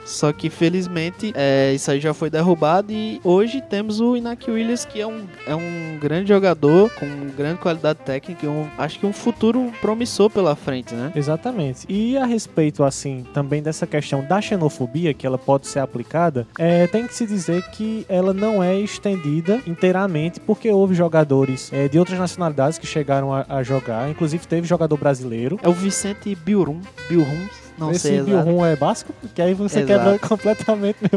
Só 0.04 0.32
que 0.32 0.48
felizmente 0.50 1.32
é, 1.34 1.72
isso 1.74 1.90
aí 1.90 1.98
já 2.00 2.12
foi 2.14 2.30
derrubado 2.30 2.92
e 2.92 3.20
hoje 3.24 3.60
temos 3.60 4.00
o 4.00 4.16
Iñaki 4.16 4.50
Williams 4.50 4.84
que 4.84 5.00
é 5.00 5.06
um, 5.06 5.24
é 5.46 5.54
um 5.54 5.98
grande 6.00 6.28
jogador 6.28 6.90
com 6.90 7.06
grande 7.36 7.58
qualidade 7.58 7.98
técnica 8.04 8.44
e 8.46 8.48
um, 8.48 8.68
acho 8.78 8.98
que 8.98 9.06
um 9.06 9.12
futuro 9.12 9.72
promissor 9.80 10.30
pela 10.30 10.54
frente, 10.54 10.94
né? 10.94 11.12
Exatamente. 11.14 11.86
E 11.88 12.16
a 12.16 12.24
respeito, 12.26 12.84
assim, 12.84 13.24
também 13.32 13.62
dessa 13.62 13.86
questão 13.86 14.15
da 14.22 14.40
xenofobia, 14.40 15.12
que 15.14 15.26
ela 15.26 15.38
pode 15.38 15.66
ser 15.66 15.80
aplicada, 15.80 16.46
é, 16.58 16.86
tem 16.86 17.06
que 17.06 17.14
se 17.14 17.26
dizer 17.26 17.62
que 17.70 18.04
ela 18.08 18.32
não 18.32 18.62
é 18.62 18.78
estendida 18.78 19.60
inteiramente, 19.66 20.40
porque 20.40 20.70
houve 20.70 20.94
jogadores 20.94 21.70
é, 21.72 21.88
de 21.88 21.98
outras 21.98 22.18
nacionalidades 22.18 22.78
que 22.78 22.86
chegaram 22.86 23.32
a, 23.32 23.44
a 23.48 23.62
jogar, 23.62 24.08
inclusive 24.10 24.46
teve 24.46 24.66
jogador 24.66 24.96
brasileiro. 24.96 25.58
É 25.62 25.68
o 25.68 25.72
Vicente 25.72 26.34
Bilrum, 26.34 26.80
Bilrum, 27.08 27.46
não 27.78 27.90
Esse 27.90 28.08
sei. 28.08 28.22
Bilrum 28.22 28.64
é 28.64 28.74
basco, 28.74 29.12
que 29.34 29.42
aí 29.42 29.52
você 29.54 29.80
Exato. 29.80 29.86
quebra 30.04 30.18
completamente 30.18 30.96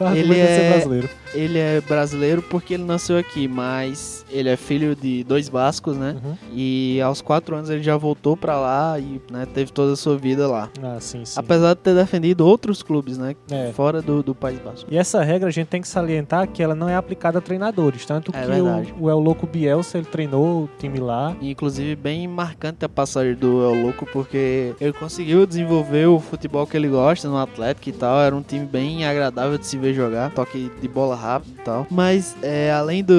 meu 0.00 0.14
Ele 0.14 0.38
é- 0.38 0.70
brasileiro. 0.70 1.08
Ele 1.34 1.58
é 1.58 1.80
brasileiro 1.80 2.42
porque 2.42 2.74
ele 2.74 2.84
nasceu 2.84 3.18
aqui, 3.18 3.48
mas 3.48 4.23
ele 4.34 4.48
é 4.48 4.56
filho 4.56 4.94
de 4.96 5.22
dois 5.24 5.48
bascos, 5.48 5.96
né? 5.96 6.16
Uhum. 6.22 6.34
E 6.52 7.00
aos 7.00 7.20
quatro 7.20 7.54
anos 7.56 7.70
ele 7.70 7.82
já 7.82 7.96
voltou 7.96 8.36
pra 8.36 8.58
lá 8.58 8.98
e 8.98 9.20
né, 9.30 9.46
teve 9.52 9.72
toda 9.72 9.92
a 9.92 9.96
sua 9.96 10.16
vida 10.16 10.46
lá. 10.48 10.68
Ah, 10.82 10.98
sim, 11.00 11.24
sim. 11.24 11.38
Apesar 11.38 11.74
de 11.74 11.80
ter 11.80 11.94
defendido 11.94 12.46
outros 12.46 12.82
clubes, 12.82 13.16
né? 13.16 13.34
É. 13.50 13.70
Fora 13.72 14.02
do, 14.02 14.22
do 14.22 14.34
País 14.34 14.58
Basco. 14.58 14.88
E 14.90 14.96
essa 14.98 15.22
regra 15.22 15.48
a 15.48 15.52
gente 15.52 15.68
tem 15.68 15.80
que 15.80 15.88
salientar 15.88 16.48
que 16.48 16.62
ela 16.62 16.74
não 16.74 16.88
é 16.88 16.96
aplicada 16.96 17.38
a 17.38 17.40
treinadores, 17.40 18.04
tanto 18.04 18.32
É 18.34 18.40
que 18.40 18.46
verdade. 18.46 18.94
o, 18.98 19.04
o 19.04 19.10
El 19.10 19.18
Louco 19.20 19.46
Bielsa, 19.46 19.98
ele 19.98 20.06
treinou 20.06 20.64
o 20.64 20.68
time 20.78 20.98
lá, 20.98 21.34
E, 21.40 21.50
Inclusive, 21.50 21.94
bem 21.96 22.26
marcante 22.26 22.84
a 22.84 22.88
passagem 22.88 23.34
do 23.34 23.62
El 23.62 23.82
Louco, 23.82 24.06
porque 24.12 24.74
ele 24.80 24.92
conseguiu 24.92 25.46
desenvolver 25.46 26.06
o 26.06 26.18
futebol 26.18 26.66
que 26.66 26.76
ele 26.76 26.88
gosta 26.88 27.28
no 27.28 27.38
Atlético 27.38 27.88
e 27.88 27.92
tal. 27.92 28.20
Era 28.20 28.34
um 28.34 28.42
time 28.42 28.66
bem 28.66 29.06
agradável 29.06 29.56
de 29.58 29.66
se 29.66 29.78
ver 29.78 29.94
jogar, 29.94 30.30
toque 30.32 30.70
de 30.80 30.88
bola 30.88 31.14
rápido 31.14 31.52
e 31.58 31.62
tal. 31.62 31.86
Mas, 31.90 32.36
é, 32.42 32.72
além 32.72 33.04
do, 33.04 33.14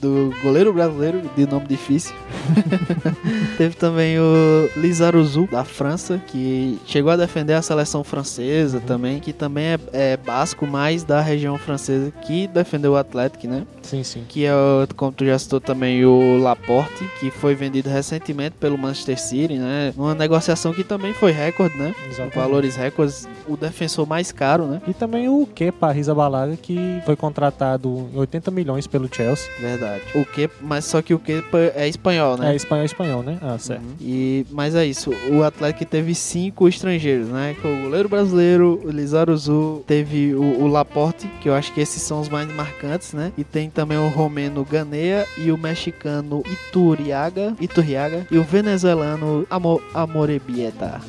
do 0.00 0.32
goleiro 0.42 0.59
brasileiro, 0.68 1.22
de 1.36 1.46
nome 1.46 1.66
difícil, 1.66 2.14
teve 3.56 3.74
também 3.76 4.18
o 4.18 4.68
Lizaruzu, 4.76 5.48
da 5.50 5.64
França, 5.64 6.20
que 6.26 6.78
chegou 6.86 7.10
a 7.10 7.16
defender 7.16 7.54
a 7.54 7.62
seleção 7.62 8.04
francesa 8.04 8.80
também, 8.80 9.18
que 9.20 9.32
também 9.32 9.64
é, 9.66 9.78
é 9.92 10.16
basco, 10.16 10.66
mas 10.66 11.02
da 11.04 11.20
região 11.20 11.56
francesa, 11.58 12.10
que 12.26 12.46
defendeu 12.46 12.92
o 12.92 12.96
Atlético, 12.96 13.46
né? 13.46 13.66
sim, 13.82 14.04
sim. 14.04 14.24
que 14.28 14.44
é, 14.44 14.54
o- 14.54 14.86
como 14.96 15.10
tu 15.10 15.24
já 15.24 15.38
citou 15.38 15.60
também, 15.60 16.04
o 16.04 16.38
Laporte, 16.38 17.04
que 17.18 17.30
foi 17.30 17.54
vendido 17.54 17.88
recentemente 17.90 18.54
pelo 18.60 18.78
Manchester 18.78 19.18
City, 19.20 19.54
né? 19.54 19.92
Numa 19.96 20.14
negociação 20.14 20.72
que 20.72 20.84
também 20.84 21.12
foi 21.12 21.32
recorde, 21.32 21.76
né? 21.76 21.92
Exatamente. 22.06 22.34
Valores 22.36 22.76
recordes, 22.76 23.28
o 23.48 23.56
defensor 23.56 24.06
mais 24.06 24.30
caro, 24.30 24.64
né? 24.66 24.80
E 24.86 24.92
também 24.94 25.28
o 25.28 25.46
Kepa 25.46 25.88
Arrizabalaga, 25.88 26.56
que 26.56 27.00
foi 27.04 27.16
contratado 27.16 28.08
em 28.14 28.18
80 28.18 28.50
milhões 28.50 28.86
pelo 28.86 29.08
Chelsea. 29.12 29.50
Verdade. 29.60 30.02
O 30.14 30.24
que, 30.24 30.48
mas 30.60 30.84
só 30.84 31.02
que 31.02 31.14
o 31.14 31.18
que 31.18 31.42
é 31.74 31.88
espanhol, 31.88 32.36
né? 32.36 32.52
É 32.52 32.56
espanhol 32.56 32.84
espanhol, 32.84 33.22
né? 33.22 33.38
Ah, 33.40 33.58
certo. 33.58 33.82
Uhum. 33.82 33.94
E, 34.00 34.46
mas 34.50 34.74
é 34.74 34.84
isso, 34.84 35.10
o 35.30 35.42
Atlético 35.42 35.84
teve 35.84 36.14
cinco 36.14 36.68
estrangeiros, 36.68 37.28
né? 37.28 37.56
Que 37.60 37.66
o 37.66 37.82
goleiro 37.82 38.08
brasileiro, 38.08 38.80
o 38.84 38.90
Lizaruzu, 38.90 39.84
teve 39.86 40.34
o, 40.34 40.62
o 40.62 40.66
Laporte, 40.66 41.28
que 41.40 41.48
eu 41.48 41.54
acho 41.54 41.72
que 41.72 41.80
esses 41.80 42.02
são 42.02 42.20
os 42.20 42.28
mais 42.28 42.52
marcantes, 42.52 43.12
né? 43.12 43.32
E 43.36 43.44
tem 43.44 43.70
também 43.70 43.98
o 43.98 44.08
romeno 44.08 44.64
Ganea 44.64 45.26
e 45.36 45.50
o 45.50 45.58
mexicano 45.58 46.42
Ituriaga, 46.46 47.54
Iturriaga 47.60 48.26
e 48.30 48.38
o 48.38 48.42
venezuelano 48.42 49.46
Amo, 49.50 49.80
Amorebieta. 49.94 51.00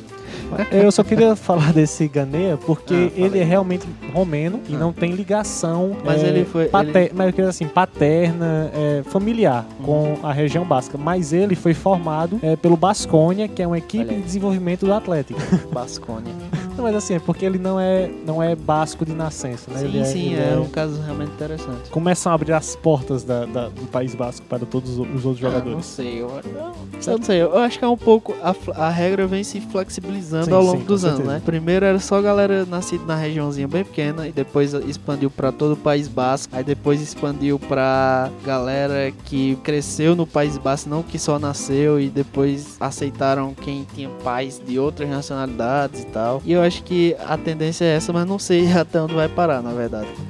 Eu 0.72 0.90
só 0.92 1.02
queria 1.02 1.34
falar 1.36 1.72
desse 1.72 2.06
Ganea 2.08 2.56
porque 2.56 2.94
Ah, 3.14 3.20
ele 3.20 3.38
é 3.38 3.44
realmente 3.44 3.86
romeno 4.12 4.60
e 4.68 4.74
Ah. 4.74 4.78
não 4.78 4.92
tem 4.92 5.12
ligação 5.12 5.96
Mas 6.04 6.22
é, 6.22 6.28
ele 6.28 6.44
foi- 6.44 6.66
pater- 6.66 7.04
ele- 7.06 7.12
mas 7.14 7.26
eu 7.28 7.32
queria 7.32 7.50
assim, 7.50 7.66
paterna, 7.68 8.70
é, 8.74 9.02
familiar 9.04 9.66
Uhum. 9.80 9.84
com 9.84 10.26
a 10.26 10.32
região 10.32 10.64
basca. 10.64 10.96
Mas 10.98 11.32
ele 11.32 11.54
foi 11.54 11.74
formado 11.74 12.38
é, 12.42 12.56
pelo 12.56 12.76
Basconia, 12.76 13.48
que 13.48 13.62
é 13.62 13.66
uma 13.66 13.78
equipe 13.78 14.14
de 14.14 14.20
desenvolvimento 14.22 14.86
do 14.86 14.92
Atlético. 14.92 15.40
Basconia. 15.72 16.32
Não, 16.82 16.88
mas 16.88 16.96
assim, 16.96 17.14
é 17.14 17.20
porque 17.20 17.44
ele 17.44 17.58
não 17.58 17.78
é, 17.78 18.10
não 18.26 18.42
é 18.42 18.56
basco 18.56 19.04
de 19.06 19.12
nascença, 19.12 19.70
né? 19.70 19.78
Sim, 19.78 19.84
Ele 19.86 19.98
é- 20.00 20.04
sim, 20.04 20.32
ele 20.32 20.42
é 20.42 20.58
um 20.58 20.68
caso 20.68 21.00
realmente 21.00 21.30
interessante. 21.30 21.88
Começam 21.90 22.32
a 22.32 22.34
abrir 22.34 22.52
as 22.52 22.74
portas 22.74 23.22
da- 23.22 23.44
da- 23.46 23.68
do 23.68 23.86
País 23.86 24.16
Basco 24.16 24.44
para 24.46 24.66
todos 24.66 24.98
os, 24.98 24.98
os 24.98 25.24
outros 25.24 25.44
Ah, 25.44 25.48
não 25.48 25.52
jogadores. 25.52 25.86
sei, 25.86 26.20
eu, 26.20 26.28
eu, 26.28 26.72
eu 27.06 27.18
não 27.18 27.22
sei, 27.24 27.40
eu 27.42 27.56
acho 27.58 27.78
que 27.78 27.84
é 27.84 27.88
um 27.88 27.96
pouco. 27.96 28.34
A, 28.42 28.86
a 28.86 28.90
regra 28.90 29.28
vem 29.28 29.44
se 29.44 29.60
flexibilizando 29.60 30.46
Sim, 30.46 30.52
ao 30.52 30.60
sim, 30.62 30.66
longo 30.66 30.80
com 30.80 30.86
dos 30.86 31.04
anos, 31.04 31.18
certeza. 31.18 31.36
né? 31.38 31.42
Primeiro 31.44 31.84
era 31.86 31.98
só 32.00 32.20
galera 32.20 32.66
nascida 32.66 33.04
na 33.04 33.14
regiãozinha 33.14 33.68
bem 33.68 33.84
pequena 33.84 34.26
e 34.26 34.32
depois 34.32 34.74
expandiu 34.74 35.30
pra 35.30 35.52
todo 35.52 35.72
o 35.72 35.76
País 35.76 36.08
Basco. 36.08 36.54
Aí 36.56 36.64
depois 36.64 37.00
expandiu 37.00 37.60
pra 37.60 38.28
galera 38.44 39.12
que 39.26 39.54
cresceu 39.62 40.16
no 40.16 40.26
País 40.26 40.58
Basco, 40.58 40.90
não 40.90 41.02
que 41.02 41.18
só 41.18 41.38
nasceu 41.38 42.00
e 42.00 42.08
depois 42.08 42.76
aceitaram 42.80 43.54
quem 43.54 43.86
tinha 43.94 44.08
pais 44.24 44.60
de 44.66 44.78
outras 44.80 45.08
nacionalidades 45.08 46.02
e 46.02 46.06
tal. 46.06 46.42
E 46.44 46.52
eu 46.52 46.62
acho 46.62 46.71
que 46.80 47.16
a 47.26 47.36
tendência 47.36 47.84
é 47.84 47.96
essa, 47.96 48.12
mas 48.12 48.26
não 48.26 48.38
sei 48.38 48.70
até 48.72 49.00
onde 49.00 49.14
vai 49.14 49.28
parar, 49.28 49.62
na 49.62 49.72
verdade. 49.72 50.08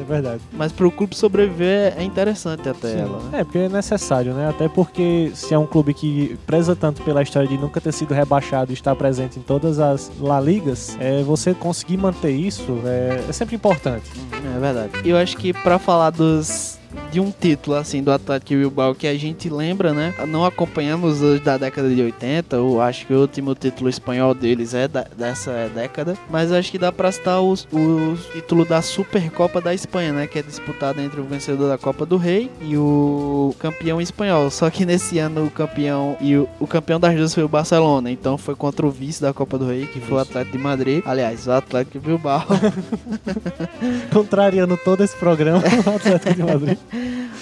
É 0.00 0.04
verdade. 0.04 0.40
Mas 0.52 0.72
pro 0.72 0.90
clube 0.90 1.14
sobreviver 1.14 1.94
é 1.96 2.02
interessante 2.02 2.68
até 2.68 2.92
Sim. 2.92 3.00
ela, 3.00 3.18
né? 3.24 3.40
É, 3.40 3.44
porque 3.44 3.58
é 3.58 3.68
necessário, 3.68 4.32
né? 4.32 4.48
Até 4.48 4.68
porque 4.68 5.30
se 5.34 5.52
é 5.52 5.58
um 5.58 5.66
clube 5.66 5.92
que 5.92 6.38
preza 6.46 6.74
tanto 6.74 7.02
pela 7.02 7.22
história 7.22 7.48
de 7.48 7.58
nunca 7.58 7.80
ter 7.80 7.92
sido 7.92 8.14
rebaixado 8.14 8.72
e 8.72 8.74
estar 8.74 8.94
presente 8.96 9.38
em 9.38 9.42
todas 9.42 9.78
as 9.78 10.10
La 10.20 10.40
Ligas, 10.40 10.96
é, 10.98 11.22
você 11.22 11.52
conseguir 11.54 11.98
manter 11.98 12.30
isso 12.30 12.80
é, 12.84 13.24
é 13.28 13.32
sempre 13.32 13.54
importante. 13.56 14.10
É 14.32 14.58
verdade. 14.58 14.90
Eu 15.04 15.16
acho 15.16 15.36
que 15.36 15.52
pra 15.52 15.78
falar 15.78 16.10
dos 16.10 16.79
de 17.12 17.20
um 17.20 17.30
título 17.30 17.76
assim 17.76 18.02
do 18.02 18.10
Atlético 18.12 18.50
Bilbao 18.60 18.94
que 18.94 19.06
a 19.06 19.16
gente 19.16 19.48
lembra, 19.48 19.92
né? 19.92 20.14
Não 20.28 20.44
acompanhamos 20.44 21.20
os 21.22 21.40
da 21.40 21.56
década 21.56 21.88
de 21.88 22.00
80, 22.02 22.56
eu 22.56 22.80
acho 22.80 23.06
que 23.06 23.12
o 23.14 23.20
último 23.20 23.54
título 23.54 23.88
espanhol 23.88 24.34
deles 24.34 24.74
é 24.74 24.86
da- 24.88 25.06
dessa 25.16 25.70
década, 25.74 26.16
mas 26.30 26.52
acho 26.52 26.70
que 26.70 26.78
dá 26.78 26.90
pra 26.92 27.10
citar 27.12 27.40
os- 27.40 27.66
o 27.72 28.16
título 28.32 28.64
da 28.64 28.80
Supercopa 28.82 29.60
da 29.60 29.74
Espanha, 29.74 30.12
né, 30.12 30.26
que 30.26 30.38
é 30.38 30.42
disputado 30.42 31.00
entre 31.00 31.20
o 31.20 31.24
vencedor 31.24 31.68
da 31.68 31.78
Copa 31.78 32.04
do 32.06 32.16
Rei 32.16 32.50
e 32.60 32.76
o 32.76 33.54
campeão 33.58 34.00
espanhol. 34.00 34.50
Só 34.50 34.68
que 34.70 34.84
nesse 34.84 35.18
ano 35.18 35.44
o 35.46 35.50
campeão 35.50 36.16
e 36.20 36.36
o, 36.36 36.48
o 36.58 36.66
campeão 36.66 36.98
das 37.00 37.14
duas 37.16 37.34
foi 37.34 37.42
o 37.44 37.48
Barcelona, 37.48 38.10
então 38.10 38.36
foi 38.38 38.54
contra 38.54 38.86
o 38.86 38.90
vice 38.90 39.20
da 39.22 39.32
Copa 39.32 39.58
do 39.58 39.66
Rei, 39.66 39.86
que 39.86 40.00
foi 40.00 40.18
o 40.18 40.20
Atlético 40.20 40.56
de 40.56 40.62
Madrid. 40.62 41.02
Aliás, 41.06 41.46
o 41.46 41.52
Atlético 41.52 41.98
Bilbao. 42.00 42.44
Contrariando 44.12 44.76
todo 44.84 45.02
esse 45.02 45.16
programa, 45.16 45.62
o 45.86 45.96
Atlético 45.96 46.34
de 46.34 46.42
Madrid. 46.42 46.78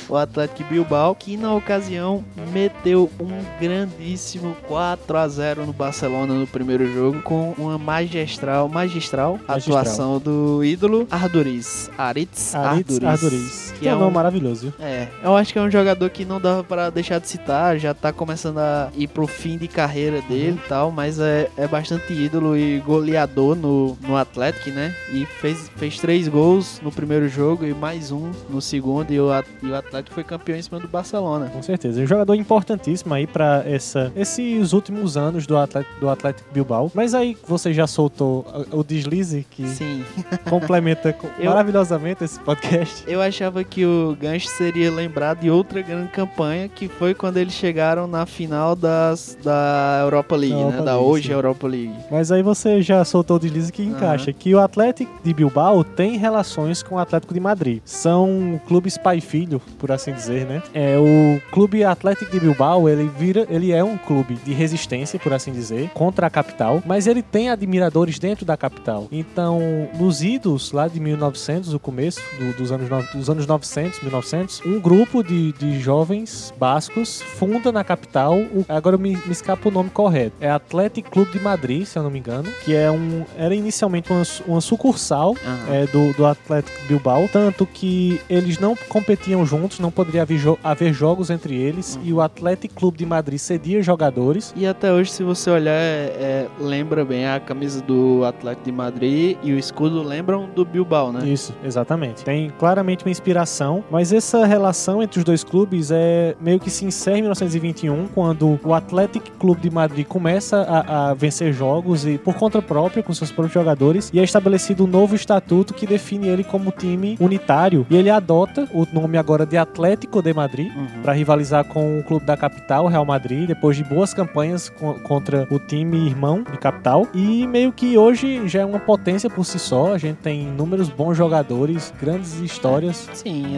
O 0.09 0.17
Atlético 0.17 0.69
Bilbao, 0.69 1.15
que 1.15 1.37
na 1.37 1.55
ocasião 1.55 2.25
meteu 2.53 3.11
um 3.21 3.29
grandíssimo 3.61 4.57
4 4.67 5.17
a 5.17 5.29
0 5.29 5.67
no 5.67 5.73
Barcelona 5.73 6.35
no 6.35 6.47
primeiro 6.47 6.93
jogo, 6.93 7.23
com 7.23 7.55
uma 7.59 7.79
magistral, 7.79 8.69
magistral, 8.69 9.39
Magistral. 9.47 9.79
atuação 9.79 10.19
do 10.19 10.63
ídolo 10.65 11.07
Arduriz. 11.11 11.91
Aritz 11.97 12.55
Aritz 12.55 12.95
Arduriz. 12.95 13.05
Arduriz. 13.09 13.71
Que 13.75 13.81
Que 13.81 13.89
é 13.89 13.91
é 13.93 13.97
um 13.97 14.01
nome 14.01 14.15
maravilhoso? 14.15 14.73
É, 14.81 15.09
eu 15.23 15.37
acho 15.37 15.53
que 15.53 15.59
é 15.59 15.63
um 15.63 15.71
jogador 15.71 16.09
que 16.11 16.25
não 16.25 16.41
dava 16.41 16.65
pra 16.65 16.91
deixar 16.91 17.19
de 17.21 17.29
citar, 17.29 17.79
já 17.79 17.95
tá 17.95 18.13
começando 18.13 18.59
a 18.59 18.91
ir 18.97 19.07
pro 19.09 19.27
fim 19.27 19.57
de 19.57 19.69
carreira 19.69 20.21
dele 20.23 20.39
Uhum. 20.53 20.55
e 20.65 20.69
tal, 20.69 20.91
mas 20.91 21.19
é, 21.19 21.51
é 21.57 21.67
bastante 21.67 22.13
ídolo 22.13 22.57
e 22.57 22.79
goleador 22.81 23.55
no, 23.57 23.97
no 24.01 24.17
Atlético, 24.17 24.71
né? 24.71 24.95
E 25.13 25.25
fez, 25.27 25.71
fez 25.77 25.99
três 25.99 26.29
gols 26.29 26.81
no 26.83 26.91
primeiro 26.93 27.29
jogo 27.29 27.65
e 27.67 27.75
mais 27.75 28.11
um 28.11 28.31
no 28.49 28.61
segundo, 28.61 29.11
e 29.13 29.21
e 29.63 29.67
o 29.69 29.75
Atlético 29.77 30.15
foi 30.15 30.25
campeão 30.25 30.57
em 30.57 30.63
cima 30.63 30.79
do 30.81 30.89
Barcelona. 30.89 31.47
Com 31.53 31.63
certeza. 31.63 32.01
Um 32.01 32.07
jogador 32.07 32.35
importantíssimo 32.35 33.15
aí 33.15 33.27
pra 33.27 33.63
essa, 33.67 34.13
esses 34.17 34.73
últimos 34.73 35.17
anos 35.17 35.47
do 35.47 35.57
Atlético, 35.57 36.01
do 36.01 36.09
Atlético 36.09 36.49
Bilbao. 36.53 36.91
Mas 36.95 37.15
aí 37.15 37.37
você 37.47 37.73
já 37.73 37.87
soltou 37.87 38.47
o 38.73 38.79
o 38.79 38.85
deslize 38.85 39.45
que 39.51 39.67
Sim, 39.67 40.05
complementa 40.49 41.13
co- 41.13 41.27
Eu- 41.39 41.47
maravilhosamente 41.51 42.23
esse 42.25 42.39
podcast. 42.41 43.03
eu 43.07 43.21
achava 43.21 43.63
que 43.65 43.85
o 43.85 44.17
Gancho 44.21 44.49
seria 44.49 44.91
lembrado 44.91 45.41
de 45.41 45.51
outra 45.51 45.83
grande 45.83 46.09
campanha, 46.11 46.69
que 46.69 46.89
foi 46.89 47.15
quando 47.15 47.37
eles 47.39 47.53
chegaram 47.55 48.07
na 48.07 48.25
final 48.25 48.77
das, 48.77 49.37
da 49.43 49.99
Europa 50.03 50.37
League, 50.37 50.55
Da 50.55 50.59
né? 50.61 50.65
Europa 50.67 50.85
Da 50.85 50.93
League, 50.93 51.09
hoje 51.11 51.27
sim. 51.27 51.33
Europa 51.33 51.67
League. 51.67 51.95
Mas 52.11 52.31
aí 52.31 52.43
você 52.43 52.81
já 52.81 53.05
soltou 53.05 53.37
o 53.37 53.41
deslize 53.41 53.73
que 53.73 53.83
encaixa. 53.83 54.33
Que 54.33 54.55
o 54.55 54.61
Atlético 54.61 55.11
de 55.25 55.35
Bilbao 55.35 55.83
tem 55.83 56.17
relações 56.17 56.83
com 56.83 56.95
o 56.95 56.99
Atlético 56.99 57.35
de 57.35 57.41
Madrid. 57.41 57.81
São 57.85 58.61
clubes 58.69 58.97
pai 59.19 59.19
e 59.19 59.21
filho, 59.21 59.61
por 59.79 59.91
assim 59.93 60.13
dizer, 60.13 60.47
né? 60.47 60.63
É, 60.73 60.97
o 60.97 61.41
clube 61.51 61.85
Atlético 61.85 62.31
de 62.31 62.41
Bilbao, 62.41 62.89
ele 62.89 63.11
vira, 63.19 63.47
ele 63.51 63.73
é 63.73 63.83
um 63.83 63.97
clube 63.97 64.35
de 64.45 64.53
resistência, 64.53 65.19
por 65.19 65.33
assim 65.33 65.53
dizer, 65.53 65.91
contra 65.91 66.27
a 66.27 66.31
capital, 66.31 66.83
mas 66.87 67.07
ele 67.07 67.23
tem 67.23 67.51
admiradores 67.51 68.19
dentro 68.19 68.45
da 68.47 68.57
capital. 68.57 69.09
Então, 69.11 69.61
nos 69.99 70.23
idos 70.23 70.73
lá 70.73 70.87
de 70.89 71.01
1900, 71.01 71.75
o 71.75 71.79
começo 71.79 72.21
do- 72.39 72.57
dos, 72.57 72.73
anos, 72.73 72.89
no- 72.89 73.03
dos 73.13 73.29
anos 73.31 73.47
900, 73.47 74.01
1900, 74.01 74.63
um 74.65 74.81
grupo 74.81 75.23
de, 75.23 75.53
de 75.53 75.79
jovens 75.81 76.53
bascos 76.59 77.21
funda 77.21 77.71
na 77.73 77.83
capital, 77.85 78.37
o- 78.39 78.65
agora 78.69 78.97
me, 78.97 79.11
me 79.11 79.33
escapa 79.33 79.69
o 79.69 79.73
nome 79.73 79.91
correto, 79.91 80.37
é 80.41 80.51
Atlético 80.51 81.11
Clube 81.11 81.33
de 81.33 81.41
Madrid, 81.41 81.85
se 81.85 81.99
eu 81.99 82.03
não 82.03 82.11
me 82.11 82.19
engano, 82.19 82.49
que 82.65 82.75
é 82.75 82.91
um, 82.91 83.25
era 83.37 83.55
inicialmente 83.55 84.11
uma, 84.13 84.23
uma 84.47 84.61
sucursal 84.61 85.35
Aham. 85.45 85.75
é, 85.75 85.87
do, 85.87 86.13
do 86.15 86.27
Atlético 86.27 86.79
Bilbao, 86.87 87.29
tanto 87.33 87.67
que 87.67 88.21
eles 88.29 88.59
não 88.59 88.77
competiam 89.09 89.47
juntos, 89.47 89.81
não 89.81 89.91
poderia 89.91 90.21
haver, 90.21 90.37
jo- 90.39 90.59
haver 90.63 90.93
jogos 90.93 91.31
entre 91.31 91.55
eles, 91.57 91.99
e 92.05 92.13
o 92.13 92.21
Atlético 92.21 92.75
Clube 92.75 92.99
de 92.99 93.07
Madrid 93.07 93.39
cedia 93.39 93.83
jogadores. 93.83 94.53
E 94.55 94.67
até 94.67 94.93
hoje, 94.93 95.11
se 95.11 95.23
você 95.23 95.49
olhar, 95.51 95.73
é- 95.73 96.13
é, 96.21 96.47
lembra 96.61 97.07
bem 97.07 97.27
a 97.27 97.41
camisa 97.41 97.81
do 97.81 98.23
Atlético 98.27 98.67
de 98.67 98.73
Madrid 98.73 99.39
e 99.43 99.53
o 99.55 99.59
escudo 99.59 100.03
lembram 100.03 100.47
do 100.55 100.63
Bilbao, 100.63 101.11
né? 101.11 101.27
Isso, 101.27 101.55
exatamente. 101.65 102.23
Tem 102.23 102.51
claramente 102.59 103.03
uma 103.07 103.11
inspiração, 103.11 103.83
mas 103.91 104.13
essa 104.13 104.45
relação 104.45 105.03
entre 105.03 105.19
os 105.19 105.25
dois 105.25 105.43
clubes 105.43 105.91
é 105.91 106.37
meio 106.39 106.61
que 106.61 106.69
se 106.69 106.85
encerra 106.85 107.17
em 107.19 107.23
1921, 107.23 108.09
quando 108.09 108.61
o 108.63 108.75
Atlético 108.75 109.31
Clube 109.39 109.63
de 109.63 109.71
Madrid 109.71 110.07
começa 110.07 110.59
a, 110.63 111.11
a 111.11 111.15
vencer 111.15 111.51
jogos 111.55 112.05
e 112.05 112.19
por 112.19 112.35
conta 112.35 112.61
própria, 112.61 113.03
com 113.03 113.15
seus 113.15 113.31
próprios 113.33 113.55
jogadores, 113.55 114.11
e 114.13 114.21
é 114.21 114.23
estabelecido 114.23 114.85
um 114.85 114.87
novo 114.87 115.15
estatuto 115.15 115.73
que 115.73 115.87
define 115.87 116.29
ele 116.29 116.45
como 116.45 116.71
time 116.71 117.17
unitário, 117.19 117.87
e 117.89 117.97
ele 117.97 118.11
adota 118.11 118.69
o 118.75 118.85
nome 119.01 119.19
agora 119.19 119.45
de 119.47 119.57
Atlético 119.57 120.23
de 120.23 120.33
Madrid, 120.33 120.71
Uhum. 120.75 121.03
para 121.03 121.13
rivalizar 121.13 121.65
com 121.65 121.99
o 121.99 122.03
clube 122.03 122.25
da 122.27 122.37
capital, 122.37 122.87
Real 122.87 123.05
Madrid, 123.05 123.47
depois 123.49 123.77
de 123.77 123.85
boas 123.85 124.13
campanhas 124.15 124.69
co- 124.69 124.95
contra 125.01 125.47
o 125.51 125.59
time 125.59 126.07
irmão 126.07 126.43
de 126.43 126.59
capital. 126.59 127.07
E 127.15 127.47
meio 127.47 127.73
que 127.73 127.97
hoje 127.99 128.47
já 128.49 128.61
é 128.61 128.65
uma 128.65 128.79
potência 128.81 129.29
por 129.31 129.45
si 129.45 129.59
só. 129.59 129.95
A 129.95 129.99
gente 129.99 130.17
tem 130.19 130.43
inúmeros 130.43 130.89
bons 130.89 131.17
jogadores, 131.17 131.93
grandes 132.01 132.35
histórias. 132.41 133.09
Sim, 133.15 133.57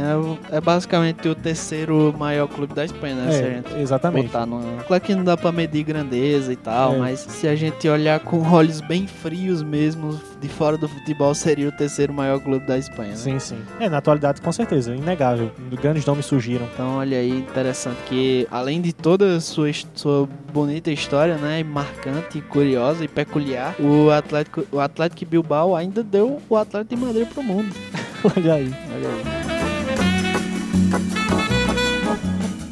é, 0.51 0.57
é 0.57 0.61
basicamente 0.61 1.29
o 1.29 1.35
terceiro 1.35 2.15
maior 2.19 2.47
clube 2.49 2.75
da 2.75 2.85
Espanha, 2.85 3.15
né? 3.15 3.33
se 3.33 3.43
a 3.45 3.51
gente 3.51 3.75
É, 3.75 3.81
exatamente. 3.83 4.27
botar 4.27 4.47
no... 4.47 4.61
Claro 4.87 5.03
que 5.03 5.15
não 5.15 5.25
dá 5.25 5.37
pra 5.37 5.53
medir 5.53 5.85
grandeza 5.85 6.53
e 6.53 6.57
tal, 6.57 6.95
É. 6.95 6.99
mas 6.99 7.21
se 7.21 7.47
a 7.49 7.55
gente 7.57 7.89
olhar 7.89 8.21
com 8.21 8.41
olhos 8.51 8.81
bem 8.81 9.07
frios 9.07 9.63
mesmo, 9.63 10.21
de 10.41 10.49
fora 10.49 10.77
do 10.77 10.89
futebol, 10.89 11.35
seria 11.35 11.69
o 11.69 11.73
terceiro 11.73 12.13
maior 12.13 12.41
clube 12.41 12.67
da 12.67 12.79
Espanha, 12.79 13.11
né? 13.11 13.17
Sim, 13.17 13.39
sim. 13.39 13.59
É, 13.79 13.89
na 13.89 13.99
atualidade, 13.99 14.41
com 14.41 14.51
certeza, 14.51 14.95
inegável. 14.95 15.51
Grandes 15.81 16.05
nomes 16.05 16.27
surgiram. 16.27 16.67
Então, 16.73 16.97
olha 16.97 17.19
aí, 17.19 17.31
interessante 17.31 17.99
que 18.07 18.47
além 18.51 18.81
de 18.81 18.93
toda 18.93 19.37
a 19.37 19.41
sua, 19.41 19.71
sua 19.95 20.29
bonita 20.53 20.91
história, 20.91 21.37
né, 21.37 21.63
marcante, 21.63 22.41
curiosa 22.41 23.05
e 23.05 23.09
peculiar, 23.09 23.75
o 23.79 24.11
Atlético, 24.11 24.67
o 24.73 24.81
Atlético 24.81 25.31
Bilbao 25.31 25.77
ainda 25.77 26.03
deu 26.03 26.41
o 26.49 26.57
Atlético 26.57 26.97
de 26.97 27.01
Madrid 27.01 27.29
pro 27.29 27.43
mundo. 27.43 27.75
Olha 28.37 28.55
aí. 28.55 28.75
Olha 28.95 29.09
aí. 29.09 29.50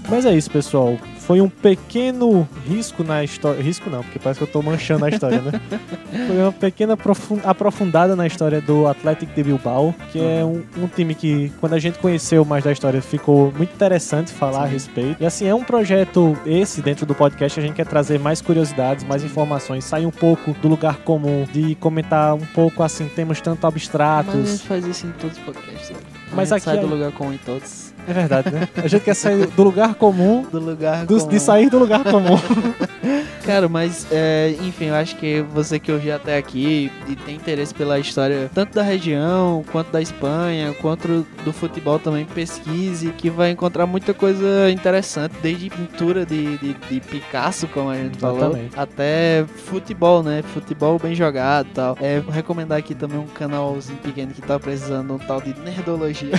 Mas 0.09 0.25
é 0.25 0.35
isso, 0.35 0.51
pessoal. 0.51 0.97
Foi 1.18 1.42
um 1.42 1.49
pequeno 1.51 2.49
risco 2.66 3.05
na 3.05 3.23
história. 3.23 3.62
Risco 3.62 3.90
não, 3.90 4.03
porque 4.03 4.18
parece 4.18 4.38
que 4.38 4.44
eu 4.44 4.51
tô 4.51 4.62
manchando 4.62 5.05
a 5.05 5.11
história, 5.11 5.42
né? 5.42 5.61
Foi 6.27 6.38
uma 6.38 6.53
pequena 6.53 6.94
aprofun- 6.94 7.40
aprofundada 7.44 8.16
na 8.16 8.27
história 8.27 8.62
do 8.62 8.87
Atlético 8.87 9.35
de 9.35 9.42
Bilbao, 9.42 9.94
que 10.11 10.18
é 10.18 10.42
um, 10.42 10.62
um 10.83 10.88
time 10.88 11.14
que, 11.14 11.53
quando 11.61 11.75
a 11.75 11.79
gente 11.79 11.99
conheceu 11.99 12.47
mais 12.47 12.64
da 12.64 12.73
história, 12.73 13.03
ficou 13.03 13.53
muito 13.55 13.75
interessante 13.75 14.33
falar 14.33 14.62
a 14.62 14.66
Sim. 14.68 14.73
respeito. 14.73 15.23
E 15.23 15.27
assim, 15.27 15.47
é 15.47 15.55
um 15.55 15.62
projeto 15.62 16.35
esse 16.47 16.81
dentro 16.81 17.05
do 17.05 17.14
podcast, 17.14 17.61
a 17.61 17.62
gente 17.62 17.75
quer 17.75 17.87
trazer 17.87 18.18
mais 18.18 18.40
curiosidades, 18.40 19.05
mais 19.05 19.23
informações, 19.23 19.85
sair 19.85 20.07
um 20.07 20.11
pouco 20.11 20.53
do 20.55 20.68
lugar 20.68 20.97
comum, 21.01 21.47
de 21.53 21.75
comentar 21.75 22.35
um 22.35 22.47
pouco 22.55 22.83
assim, 22.83 23.07
temas 23.07 23.38
tanto 23.42 23.59
Mas 23.59 23.64
a 23.64 23.68
abstratos. 23.68 24.49
gente 24.51 24.66
faz 24.66 24.87
isso 24.87 25.07
em 25.07 25.11
todos 25.12 25.37
os 25.37 25.44
podcasts. 25.44 25.92
A 26.33 26.37
Mas 26.37 26.49
gente 26.49 26.57
aqui 26.57 26.64
sai 26.67 26.79
é- 26.79 26.81
do 26.81 26.87
lugar 26.87 27.12
comum 27.12 27.33
em 27.33 27.38
todos. 27.38 27.93
É 28.07 28.12
verdade, 28.12 28.51
né? 28.51 28.69
A 28.77 28.88
gente 28.88 29.03
quer 29.05 29.14
sair 29.14 29.47
do 29.47 29.62
lugar 29.62 29.95
comum. 29.95 30.43
Do 30.51 30.59
lugar 30.59 31.05
do- 31.05 31.17
comum. 31.19 31.29
de 31.29 31.41
sair 31.41 31.69
do 31.69 31.79
lugar 31.79 32.03
comum. 32.05 32.38
Cara, 33.45 33.69
mas 33.69 34.07
é, 34.11 34.55
enfim, 34.61 34.87
eu 34.87 34.95
acho 34.95 35.17
que 35.17 35.41
você 35.41 35.79
que 35.79 35.91
ouviu 35.91 36.15
até 36.15 36.37
aqui 36.37 36.91
e 37.09 37.17
tem 37.17 37.37
interesse 37.37 37.75
pela 37.75 37.99
história 37.99 38.51
tanto 38.55 38.75
da 38.75 38.83
região, 38.83 39.65
quanto 39.73 39.91
da 39.91 40.03
Espanha, 40.03 40.75
quanto 40.81 41.27
do 41.45 41.53
futebol 41.53 41.99
também, 41.99 42.25
pesquise, 42.25 43.11
que 43.13 43.31
vai 43.31 43.51
encontrar 43.51 43.87
muita 43.87 44.13
coisa 44.13 44.71
interessante, 44.71 45.35
desde 45.43 45.71
pintura 45.71 46.27
de, 46.27 46.59
de, 46.59 46.75
de 46.75 47.01
Picasso, 47.01 47.67
como 47.69 47.91
a 47.91 47.97
gente 47.97 48.19
falou, 48.19 48.51
Exatamente. 48.51 48.79
até 48.79 49.45
futebol, 49.67 50.23
né? 50.23 50.43
Futebol 50.43 50.99
bem 50.99 51.15
jogado 51.15 51.69
e 51.69 51.73
tal. 51.73 51.97
É, 52.01 52.21
vou 52.21 52.33
recomendar 52.33 52.79
aqui 52.79 52.95
também 52.95 53.19
um 53.19 53.27
canalzinho 53.27 53.99
pequeno 53.99 54.33
que 54.33 54.43
tá 54.43 54.59
precisando 54.59 55.15
um 55.15 55.19
tal 55.19 55.41
de 55.41 55.59
nerdologia. 55.61 56.33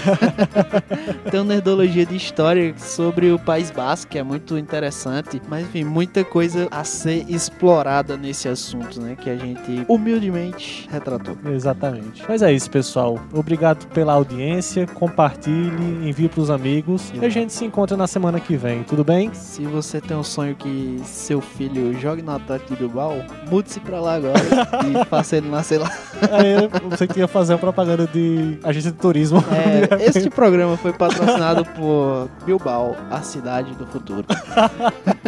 Tem 1.32 1.40
uma 1.40 1.54
nerdologia 1.54 2.06
de 2.06 2.16
história 2.16 2.74
sobre 2.78 3.32
o 3.32 3.40
País 3.40 3.72
Basco, 3.72 4.12
que 4.12 4.18
é 4.18 4.24
muito 4.24 4.58
interessante. 4.58 5.42
Mas, 5.48 5.66
enfim, 5.66 5.84
muita 5.84 6.24
coisa 6.24 6.49
a 6.72 6.84
ser 6.84 7.26
explorada 7.30 8.18
nesse 8.18 8.48
assunto, 8.48 9.02
né? 9.02 9.16
Que 9.16 9.30
a 9.30 9.36
gente 9.36 9.86
humildemente 9.88 10.88
retratou. 10.92 11.38
Exatamente. 11.46 12.24
Mas 12.28 12.42
é 12.42 12.52
isso, 12.52 12.70
pessoal. 12.70 13.20
Obrigado 13.34 13.86
pela 13.88 14.14
audiência. 14.14 14.88
Compartilhe, 14.88 16.08
envie 16.08 16.30
pros 16.30 16.50
amigos. 16.50 17.12
E 17.14 17.26
a 17.26 17.30
gente 17.30 17.54
se 17.54 17.66
encontra 17.66 17.96
na 17.96 18.08
semana 18.08 18.40
que 18.40 18.56
vem, 18.56 18.84
tudo 18.84 19.04
bem? 19.04 19.34
Se 19.34 19.64
você 19.64 20.00
tem 20.02 20.16
um 20.16 20.24
sonho 20.24 20.56
que 20.56 21.00
seu 21.04 21.42
filho 21.42 21.94
jogue 22.00 22.22
no 22.22 22.32
Atlético 22.32 22.74
de 22.74 22.80
Bilbao, 22.80 23.16
mude-se 23.50 23.80
pra 23.80 24.00
lá 24.00 24.16
agora 24.16 24.40
e 24.86 25.06
faça 25.06 25.38
ele 25.38 25.50
nascer 25.50 25.80
lá. 25.80 25.92
Aí 26.32 26.70
você 26.90 27.08
queria 27.08 27.28
fazer 27.28 27.54
uma 27.54 27.60
propaganda 27.60 28.08
de 28.08 28.60
agência 28.64 28.92
de 28.92 28.98
turismo. 28.98 29.44
É, 29.52 30.06
este 30.08 30.30
programa 30.30 30.78
foi 30.78 30.94
patrocinado 30.94 31.66
por 31.66 32.30
Bilbao, 32.46 32.96
a 33.10 33.22
cidade 33.22 33.74
do 33.76 33.86
futuro. 33.86 34.26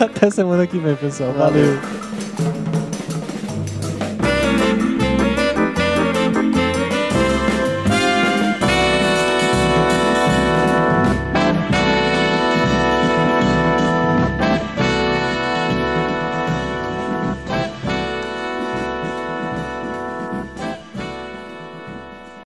Até 0.00 0.30
semana 0.30 0.66
que 0.66 0.78
vem, 0.78 0.94
pessoal. 0.96 1.32
Valeu. 1.32 1.78
Valeu. 1.78 2.11